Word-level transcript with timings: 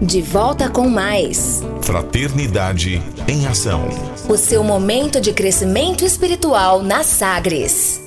De 0.00 0.20
volta 0.20 0.68
com 0.68 0.90
mais. 0.90 1.62
Fraternidade 1.80 3.02
em 3.26 3.46
Ação. 3.46 3.88
O 4.28 4.36
seu 4.36 4.62
momento 4.62 5.22
de 5.22 5.32
crescimento 5.32 6.04
espiritual 6.04 6.82
na 6.82 7.02
Sagres. 7.02 7.98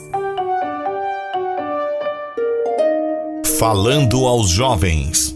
Falando 3.57 4.27
aos 4.27 4.49
jovens. 4.49 5.35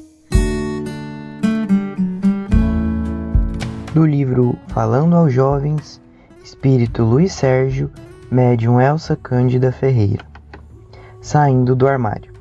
Do 3.96 4.06
livro 4.06 4.56
Falando 4.67 5.15
aos 5.15 5.33
Jovens, 5.33 5.99
Espírito 6.44 7.04
Luiz 7.04 7.33
Sérgio, 7.33 7.90
médium 8.29 8.79
Elsa 8.79 9.15
Cândida 9.15 9.72
Ferreira. 9.72 10.24
Saindo 11.20 11.76
do 11.76 11.88
armário. 11.88 12.31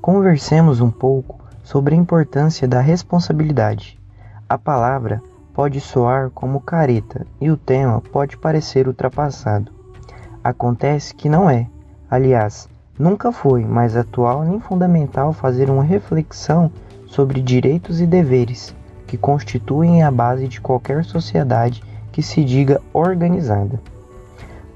Conversemos 0.00 0.80
um 0.80 0.90
pouco 0.90 1.41
sobre 1.72 1.94
a 1.94 1.98
importância 1.98 2.68
da 2.68 2.82
responsabilidade. 2.82 3.98
A 4.46 4.58
palavra 4.58 5.22
pode 5.54 5.80
soar 5.80 6.28
como 6.28 6.60
careta 6.60 7.26
e 7.40 7.50
o 7.50 7.56
tema 7.56 7.98
pode 8.12 8.36
parecer 8.36 8.86
ultrapassado. 8.86 9.72
Acontece 10.44 11.14
que 11.14 11.30
não 11.30 11.48
é. 11.48 11.66
Aliás, 12.10 12.68
nunca 12.98 13.32
foi 13.32 13.64
mais 13.64 13.96
atual 13.96 14.44
nem 14.44 14.60
fundamental 14.60 15.32
fazer 15.32 15.70
uma 15.70 15.82
reflexão 15.82 16.70
sobre 17.06 17.40
direitos 17.40 18.02
e 18.02 18.06
deveres 18.06 18.76
que 19.06 19.16
constituem 19.16 20.02
a 20.02 20.10
base 20.10 20.48
de 20.48 20.60
qualquer 20.60 21.06
sociedade 21.06 21.82
que 22.12 22.22
se 22.22 22.44
diga 22.44 22.82
organizada. 22.92 23.80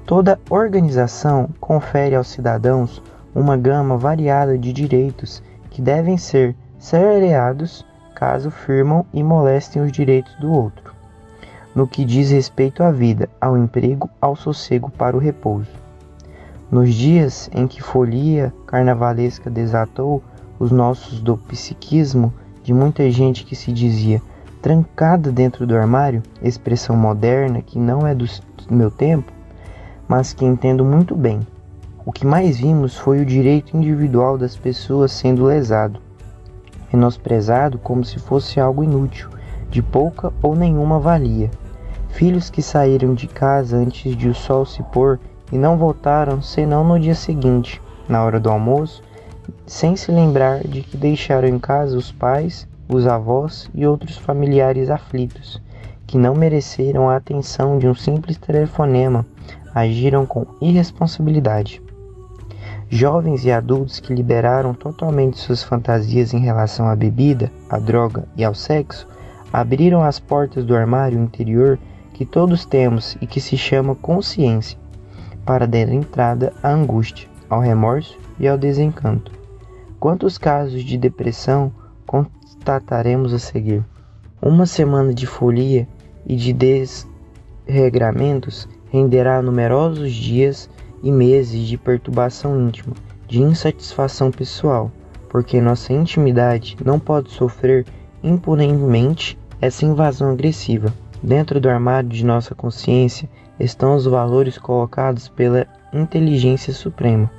Toda 0.07 0.41
organização 0.49 1.51
confere 1.60 2.15
aos 2.15 2.29
cidadãos 2.29 3.02
uma 3.35 3.55
gama 3.55 3.99
variada 3.99 4.57
de 4.57 4.73
direitos 4.73 5.43
que 5.69 5.83
devem 5.83 6.16
ser 6.16 6.57
sereados 6.79 7.85
caso 8.15 8.51
firmam 8.51 9.05
e 9.12 9.23
molestem 9.23 9.83
os 9.83 9.93
direitos 9.93 10.35
do 10.37 10.51
outro, 10.51 10.95
no 11.75 11.87
que 11.87 12.05
diz 12.05 12.30
respeito 12.30 12.82
à 12.82 12.91
vida, 12.91 13.29
ao 13.41 13.57
emprego, 13.59 14.09
ao 14.21 14.35
sossego 14.35 14.91
para 14.91 15.16
o 15.16 15.21
repouso. 15.21 15.71
Nos 16.71 16.95
dias 16.95 17.51
em 17.52 17.66
que 17.66 17.82
folia 17.82 18.52
carnavalesca 18.66 19.51
desatou 19.51 20.23
os 20.59 20.73
nossos 20.73 21.21
do 21.21 21.37
psiquismo 21.37 22.32
de 22.63 22.73
muita 22.73 23.09
gente 23.10 23.45
que 23.45 23.54
se 23.54 23.71
dizia 23.73 24.21
trancada 24.63 25.30
dentro 25.30 25.66
do 25.66 25.77
armário, 25.77 26.23
expressão 26.43 26.97
moderna 26.97 27.63
que 27.63 27.79
não 27.79 28.07
é 28.07 28.15
do 28.15 28.27
meu 28.71 28.91
tempo, 28.91 29.30
mas 30.09 30.32
que 30.32 30.45
entendo 30.45 30.85
muito 30.85 31.15
bem. 31.15 31.47
O 32.04 32.10
que 32.10 32.27
mais 32.27 32.59
vimos 32.59 32.97
foi 32.97 33.21
o 33.21 33.27
direito 33.27 33.77
individual 33.77 34.38
das 34.38 34.57
pessoas 34.57 35.13
sendo 35.13 35.45
lesado, 35.45 36.01
menosprezado 36.97 37.79
como 37.79 38.05
se 38.05 38.19
fosse 38.19 38.59
algo 38.59 38.83
inútil, 38.83 39.29
de 39.71 39.83
pouca 39.83 40.33
ou 40.43 40.57
nenhuma 40.57 40.99
valia. 40.99 41.51
Filhos 42.09 42.49
que 42.49 42.63
saíram 42.63 43.15
de 43.15 43.29
casa 43.29 43.77
antes 43.77 44.16
de 44.16 44.29
o 44.29 44.35
sol 44.35 44.65
se 44.65 44.83
pôr 44.85 45.21
e 45.53 45.59
não 45.59 45.77
voltaram 45.77 46.41
senão 46.41 46.83
no 46.83 46.99
dia 46.99 47.15
seguinte, 47.15 47.80
na 48.09 48.25
hora 48.25 48.41
do 48.41 48.49
almoço, 48.49 49.03
sem 49.66 49.95
se 49.95 50.11
lembrar 50.11 50.61
de 50.61 50.80
que 50.80 50.97
deixaram 50.97 51.47
em 51.47 51.59
casa 51.59 51.97
os 51.97 52.11
pais, 52.11 52.66
os 52.88 53.07
avós 53.07 53.71
e 53.75 53.87
outros 53.87 54.16
familiares 54.16 54.91
aflitos, 54.91 55.60
que 56.07 56.16
não 56.16 56.35
mereceram 56.35 57.10
a 57.10 57.16
atenção 57.16 57.79
de 57.79 57.87
um 57.87 57.95
simples 57.95 58.38
telefonema, 58.38 59.27
agiram 59.75 60.25
com 60.25 60.47
irresponsabilidade. 60.60 61.83
Jovens 62.88 63.45
e 63.45 63.51
adultos 63.51 63.98
que 63.98 64.15
liberaram 64.15 64.72
totalmente 64.72 65.38
suas 65.38 65.62
fantasias 65.62 66.32
em 66.32 66.38
relação 66.38 66.88
à 66.88 66.94
bebida, 66.94 67.50
à 67.69 67.78
droga 67.78 68.28
e 68.37 68.44
ao 68.44 68.54
sexo, 68.54 69.09
abriram 69.53 70.03
as 70.03 70.20
portas 70.20 70.65
do 70.65 70.76
armário 70.76 71.19
interior 71.19 71.78
que 72.14 72.25
todos 72.25 72.64
temos 72.64 73.16
e 73.20 73.26
que 73.26 73.41
se 73.41 73.56
chama 73.56 73.97
consciência, 73.97 74.78
para 75.44 75.66
dar 75.66 75.88
entrada 75.88 76.52
à 76.62 76.70
angústia, 76.70 77.28
ao 77.50 77.60
remorso 77.60 78.16
e 78.38 78.46
ao 78.46 78.56
desencanto. 78.56 79.32
Quantos 79.98 80.38
casos 80.38 80.84
de 80.84 80.96
depressão 80.96 81.72
constataremos 82.06 83.34
a 83.34 83.38
seguir? 83.38 83.84
Uma 84.41 84.64
semana 84.64 85.12
de 85.12 85.26
folia 85.26 85.88
e 86.25 86.36
de 86.36 86.52
desregramentos 87.66 88.69
renderá 88.92 89.42
numerosos 89.42 90.12
dias 90.12 90.70
e 91.02 91.10
meses 91.10 91.66
de 91.66 91.76
perturbação 91.76 92.60
íntima, 92.60 92.94
de 93.28 93.40
insatisfação 93.40 94.30
pessoal, 94.30 94.90
porque 95.28 95.60
nossa 95.60 95.92
intimidade 95.92 96.76
não 96.84 96.98
pode 96.98 97.30
sofrer 97.30 97.84
impunemente 98.22 99.38
essa 99.60 99.84
invasão 99.84 100.30
agressiva. 100.30 100.92
Dentro 101.22 101.60
do 101.60 101.68
armário 101.68 102.08
de 102.08 102.24
nossa 102.24 102.54
consciência 102.54 103.28
estão 103.58 103.96
os 103.96 104.04
valores 104.04 104.58
colocados 104.58 105.28
pela 105.28 105.66
inteligência 105.92 106.72
suprema 106.72 107.30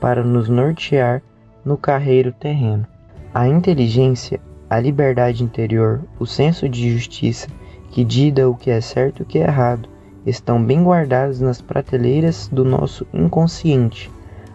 para 0.00 0.22
nos 0.22 0.48
nortear 0.48 1.22
no 1.64 1.76
carreiro 1.76 2.32
terreno. 2.32 2.86
A 3.32 3.48
inteligência, 3.48 4.40
a 4.68 4.78
liberdade 4.78 5.42
interior, 5.42 6.02
o 6.18 6.26
senso 6.26 6.68
de 6.68 6.92
justiça 6.92 7.48
que 7.90 8.04
dita 8.04 8.48
o 8.48 8.54
que 8.54 8.70
é 8.70 8.80
certo 8.80 9.20
e 9.20 9.22
o 9.22 9.26
que 9.26 9.38
é 9.38 9.42
errado, 9.42 9.88
estão 10.26 10.62
bem 10.62 10.82
guardados 10.82 11.40
nas 11.40 11.60
prateleiras 11.60 12.48
do 12.48 12.64
nosso 12.64 13.06
inconsciente, 13.12 14.10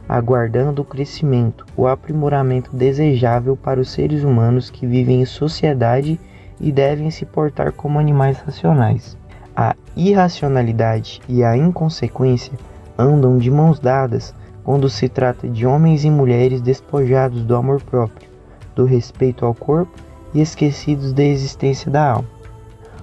aguardando 0.07 0.81
o 0.81 0.85
crescimento, 0.85 1.65
o 1.77 1.87
aprimoramento 1.87 2.75
desejável 2.75 3.55
para 3.55 3.79
os 3.79 3.91
seres 3.91 4.23
humanos 4.23 4.69
que 4.69 4.87
vivem 4.87 5.21
em 5.21 5.25
sociedade 5.25 6.19
e 6.59 6.71
devem 6.71 7.11
se 7.11 7.25
portar 7.25 7.71
como 7.71 7.99
animais 7.99 8.39
racionais. 8.39 9.17
A 9.55 9.75
irracionalidade 9.95 11.21
e 11.27 11.43
a 11.43 11.55
inconsequência 11.55 12.53
andam 12.97 13.37
de 13.37 13.51
mãos 13.51 13.79
dadas 13.79 14.33
quando 14.63 14.89
se 14.89 15.07
trata 15.07 15.47
de 15.47 15.65
homens 15.65 16.03
e 16.03 16.09
mulheres 16.09 16.61
despojados 16.61 17.43
do 17.43 17.55
amor 17.55 17.81
próprio, 17.81 18.29
do 18.75 18.85
respeito 18.85 19.45
ao 19.45 19.53
corpo 19.53 19.91
e 20.33 20.41
esquecidos 20.41 21.13
da 21.13 21.23
existência 21.23 21.91
da 21.91 22.11
alma. 22.11 22.29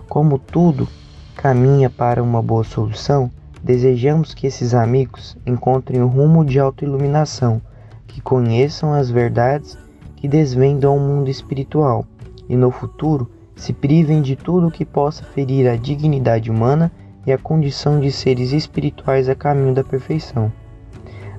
Como 0.08 0.38
tudo 0.38 0.88
caminha 1.36 1.90
para 1.90 2.22
uma 2.22 2.42
boa 2.42 2.64
solução, 2.64 3.30
desejamos 3.62 4.32
que 4.32 4.46
esses 4.46 4.72
amigos 4.72 5.36
encontrem 5.46 6.00
o 6.00 6.06
rumo 6.06 6.44
de 6.44 6.58
autoiluminação, 6.58 7.60
que 8.06 8.22
conheçam 8.22 8.94
as 8.94 9.10
verdades 9.10 9.78
que 10.16 10.26
desvendam 10.26 10.96
o 10.96 11.00
mundo 11.00 11.28
espiritual 11.28 12.06
e 12.48 12.56
no 12.56 12.70
futuro 12.70 13.30
se 13.54 13.72
privem 13.72 14.22
de 14.22 14.34
tudo 14.34 14.70
que 14.70 14.84
possa 14.84 15.24
ferir 15.24 15.68
a 15.68 15.76
dignidade 15.76 16.50
humana 16.50 16.90
e 17.26 17.32
a 17.32 17.38
condição 17.38 18.00
de 18.00 18.10
seres 18.10 18.52
espirituais 18.52 19.28
a 19.28 19.34
caminho 19.34 19.74
da 19.74 19.84
perfeição. 19.84 20.50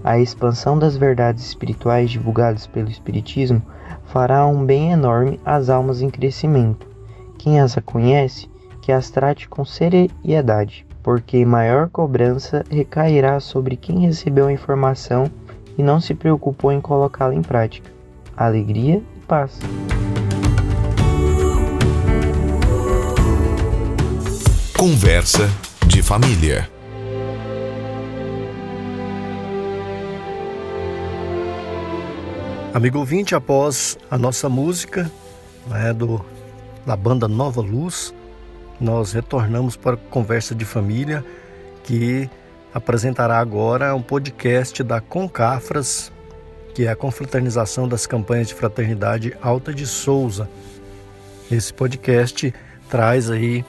A 0.04 0.20
expansão 0.20 0.78
das 0.78 0.96
verdades 0.96 1.44
espirituais 1.44 2.12
divulgadas 2.12 2.68
pelo 2.68 2.90
Espiritismo 2.90 3.62
fará 4.06 4.46
um 4.46 4.64
bem 4.64 4.92
enorme 4.92 5.40
às 5.44 5.70
almas 5.70 6.02
em 6.02 6.10
crescimento. 6.10 6.88
Quem 7.38 7.60
as 7.60 7.76
conhece 7.84 8.48
que 8.88 8.92
as 8.94 9.10
trate 9.10 9.50
com 9.50 9.66
seriedade, 9.66 10.86
porque 11.04 11.44
maior 11.46 11.90
cobrança 11.90 12.64
recairá 12.72 13.38
sobre 13.38 13.76
quem 13.76 14.00
recebeu 14.00 14.48
a 14.48 14.54
informação 14.54 15.30
e 15.78 15.84
não 15.84 16.00
se 16.00 16.14
preocupou 16.14 16.72
em 16.72 16.80
colocá-la 16.80 17.36
em 17.36 17.42
prática. 17.42 17.92
Alegria 18.38 19.04
e 19.14 19.20
paz. 19.28 19.60
Conversa 24.78 25.50
de 25.86 26.02
família. 26.02 26.70
Amigo 32.74 33.00
ouvinte, 33.00 33.36
após 33.36 33.98
a 34.10 34.18
nossa 34.18 34.48
música 34.48 35.12
né, 35.68 35.92
do, 35.92 36.24
da 36.86 36.96
banda 36.96 37.28
Nova 37.28 37.60
Luz, 37.60 38.14
nós 38.80 39.14
retornamos 39.14 39.76
para 39.76 39.96
a 39.96 40.10
Conversa 40.10 40.54
de 40.54 40.66
Família, 40.66 41.24
que 41.84 42.30
apresentará 42.74 43.40
agora 43.40 43.96
um 43.96 44.02
podcast 44.02 44.84
da 44.84 45.02
Concafras, 45.02 46.12
que 46.76 46.86
é 46.86 46.90
a 46.90 46.96
confraternização 46.96 47.88
das 47.88 48.06
campanhas 48.06 48.48
de 48.48 48.54
fraternidade 48.54 49.36
Alta 49.42 49.74
de 49.74 49.86
Souza. 49.86 50.50
Esse 51.52 51.74
podcast 51.74 52.54
traz 52.90 53.32
aí 53.32 53.66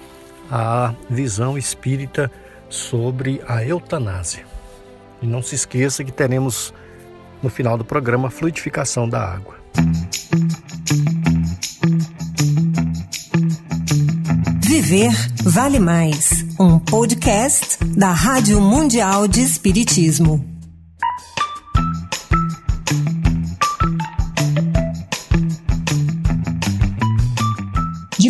a 0.50 0.94
visão 1.08 1.56
espírita 1.56 2.31
sobre 2.69 3.40
a 3.49 3.64
eutanásia. 3.64 4.44
E 5.22 5.26
não 5.26 5.43
se 5.43 5.54
esqueça 5.54 6.04
que 6.04 6.12
teremos 6.12 6.75
no 7.43 7.49
final 7.49 7.78
do 7.78 7.84
programa 7.84 8.31
fluidificação 8.31 9.08
da 9.08 9.20
água. 9.20 9.56
Viver 14.80 15.10
Vale 15.42 15.80
Mais, 15.80 16.44
um 16.56 16.78
podcast 16.78 17.78
da 17.84 18.12
Rádio 18.12 18.60
Mundial 18.60 19.26
de 19.26 19.40
Espiritismo. 19.40 20.47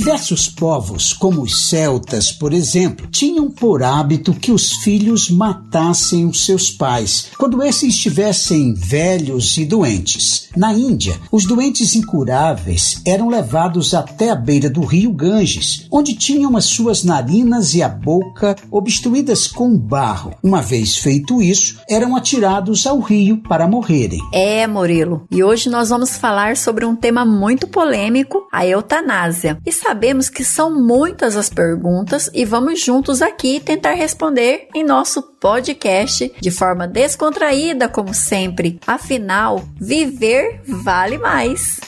Diversos 0.08 0.48
povos, 0.48 1.12
como 1.12 1.42
os 1.42 1.68
celtas, 1.68 2.32
por 2.32 2.54
exemplo, 2.54 3.06
tinham 3.08 3.50
por 3.50 3.82
hábito 3.82 4.32
que 4.32 4.50
os 4.50 4.72
filhos 4.76 5.28
matassem 5.28 6.24
os 6.24 6.46
seus 6.46 6.70
pais 6.70 7.26
quando 7.36 7.62
esses 7.62 7.94
estivessem 7.94 8.72
velhos 8.72 9.58
e 9.58 9.66
doentes. 9.66 10.48
Na 10.56 10.72
Índia, 10.72 11.20
os 11.30 11.44
doentes 11.44 11.94
incuráveis 11.94 13.02
eram 13.06 13.28
levados 13.28 13.92
até 13.92 14.30
a 14.30 14.34
beira 14.34 14.70
do 14.70 14.80
rio 14.80 15.12
Ganges, 15.12 15.86
onde 15.92 16.14
tinham 16.14 16.56
as 16.56 16.64
suas 16.64 17.04
narinas 17.04 17.74
e 17.74 17.82
a 17.82 17.88
boca 17.90 18.56
obstruídas 18.70 19.46
com 19.46 19.76
barro. 19.76 20.34
Uma 20.42 20.62
vez 20.62 20.96
feito 20.96 21.42
isso, 21.42 21.80
eram 21.86 22.16
atirados 22.16 22.86
ao 22.86 22.98
rio 22.98 23.42
para 23.42 23.68
morrerem. 23.68 24.20
É, 24.32 24.66
Murilo, 24.66 25.26
e 25.30 25.44
hoje 25.44 25.68
nós 25.68 25.90
vamos 25.90 26.16
falar 26.16 26.56
sobre 26.56 26.86
um 26.86 26.96
tema 26.96 27.26
muito 27.26 27.68
polêmico, 27.68 28.48
a 28.50 28.66
eutanásia. 28.66 29.58
E 29.66 29.70
sabemos 29.98 30.30
que 30.30 30.44
são 30.44 30.72
muitas 30.72 31.36
as 31.36 31.48
perguntas 31.48 32.30
e 32.32 32.44
vamos 32.44 32.80
juntos 32.80 33.20
aqui 33.20 33.58
tentar 33.58 33.94
responder 33.94 34.68
em 34.72 34.84
nosso 34.84 35.20
podcast 35.40 36.32
de 36.40 36.50
forma 36.52 36.86
descontraída, 36.86 37.88
como 37.88 38.14
sempre. 38.14 38.78
Afinal, 38.86 39.64
viver 39.80 40.62
vale 40.64 41.18
mais. 41.18 41.80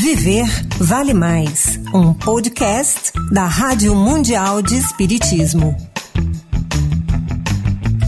Viver 0.00 0.46
Vale 0.78 1.12
Mais, 1.12 1.78
um 1.92 2.14
podcast 2.14 3.12
da 3.30 3.44
Rádio 3.44 3.94
Mundial 3.94 4.62
de 4.62 4.76
Espiritismo. 4.76 5.91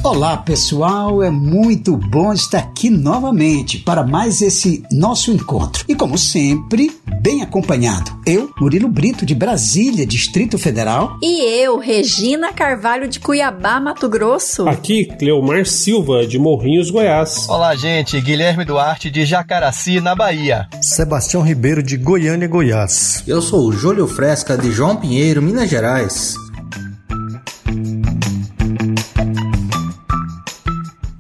Olá 0.05 0.37
pessoal, 0.37 1.23
é 1.23 1.31
muito 1.31 1.97
bom 1.97 2.31
estar 2.31 2.59
aqui 2.59 2.91
novamente 2.91 3.79
para 3.79 4.05
mais 4.05 4.43
esse 4.43 4.83
nosso 4.93 5.33
encontro. 5.33 5.83
E 5.89 5.95
como 5.95 6.19
sempre, 6.19 6.95
bem 7.23 7.41
acompanhado. 7.41 8.13
Eu, 8.27 8.51
Murilo 8.61 8.87
Brito 8.87 9.25
de 9.25 9.35
Brasília, 9.35 10.05
Distrito 10.05 10.59
Federal. 10.59 11.17
E 11.23 11.43
eu, 11.59 11.79
Regina 11.79 12.53
Carvalho 12.53 13.09
de 13.09 13.19
Cuiabá, 13.19 13.81
Mato 13.81 14.07
Grosso. 14.07 14.69
Aqui, 14.69 15.07
Cleomar 15.07 15.65
Silva 15.65 16.27
de 16.27 16.39
Morrinhos, 16.39 16.91
Goiás. 16.91 17.49
Olá, 17.49 17.75
gente, 17.75 18.21
Guilherme 18.21 18.67
Duarte 18.67 19.11
de 19.11 19.25
Jacaraci, 19.25 20.03
na 20.03 20.15
Bahia. 20.15 20.69
Sebastião 20.83 21.43
Ribeiro 21.43 21.83
de 21.83 21.97
Goiânia, 21.97 22.47
Goiás. 22.47 23.25
Eu 23.27 23.41
sou 23.41 23.69
o 23.69 23.73
Júlio 23.73 24.07
Fresca 24.07 24.59
de 24.59 24.71
João 24.71 24.97
Pinheiro, 24.97 25.41
Minas 25.41 25.71
Gerais. 25.71 26.44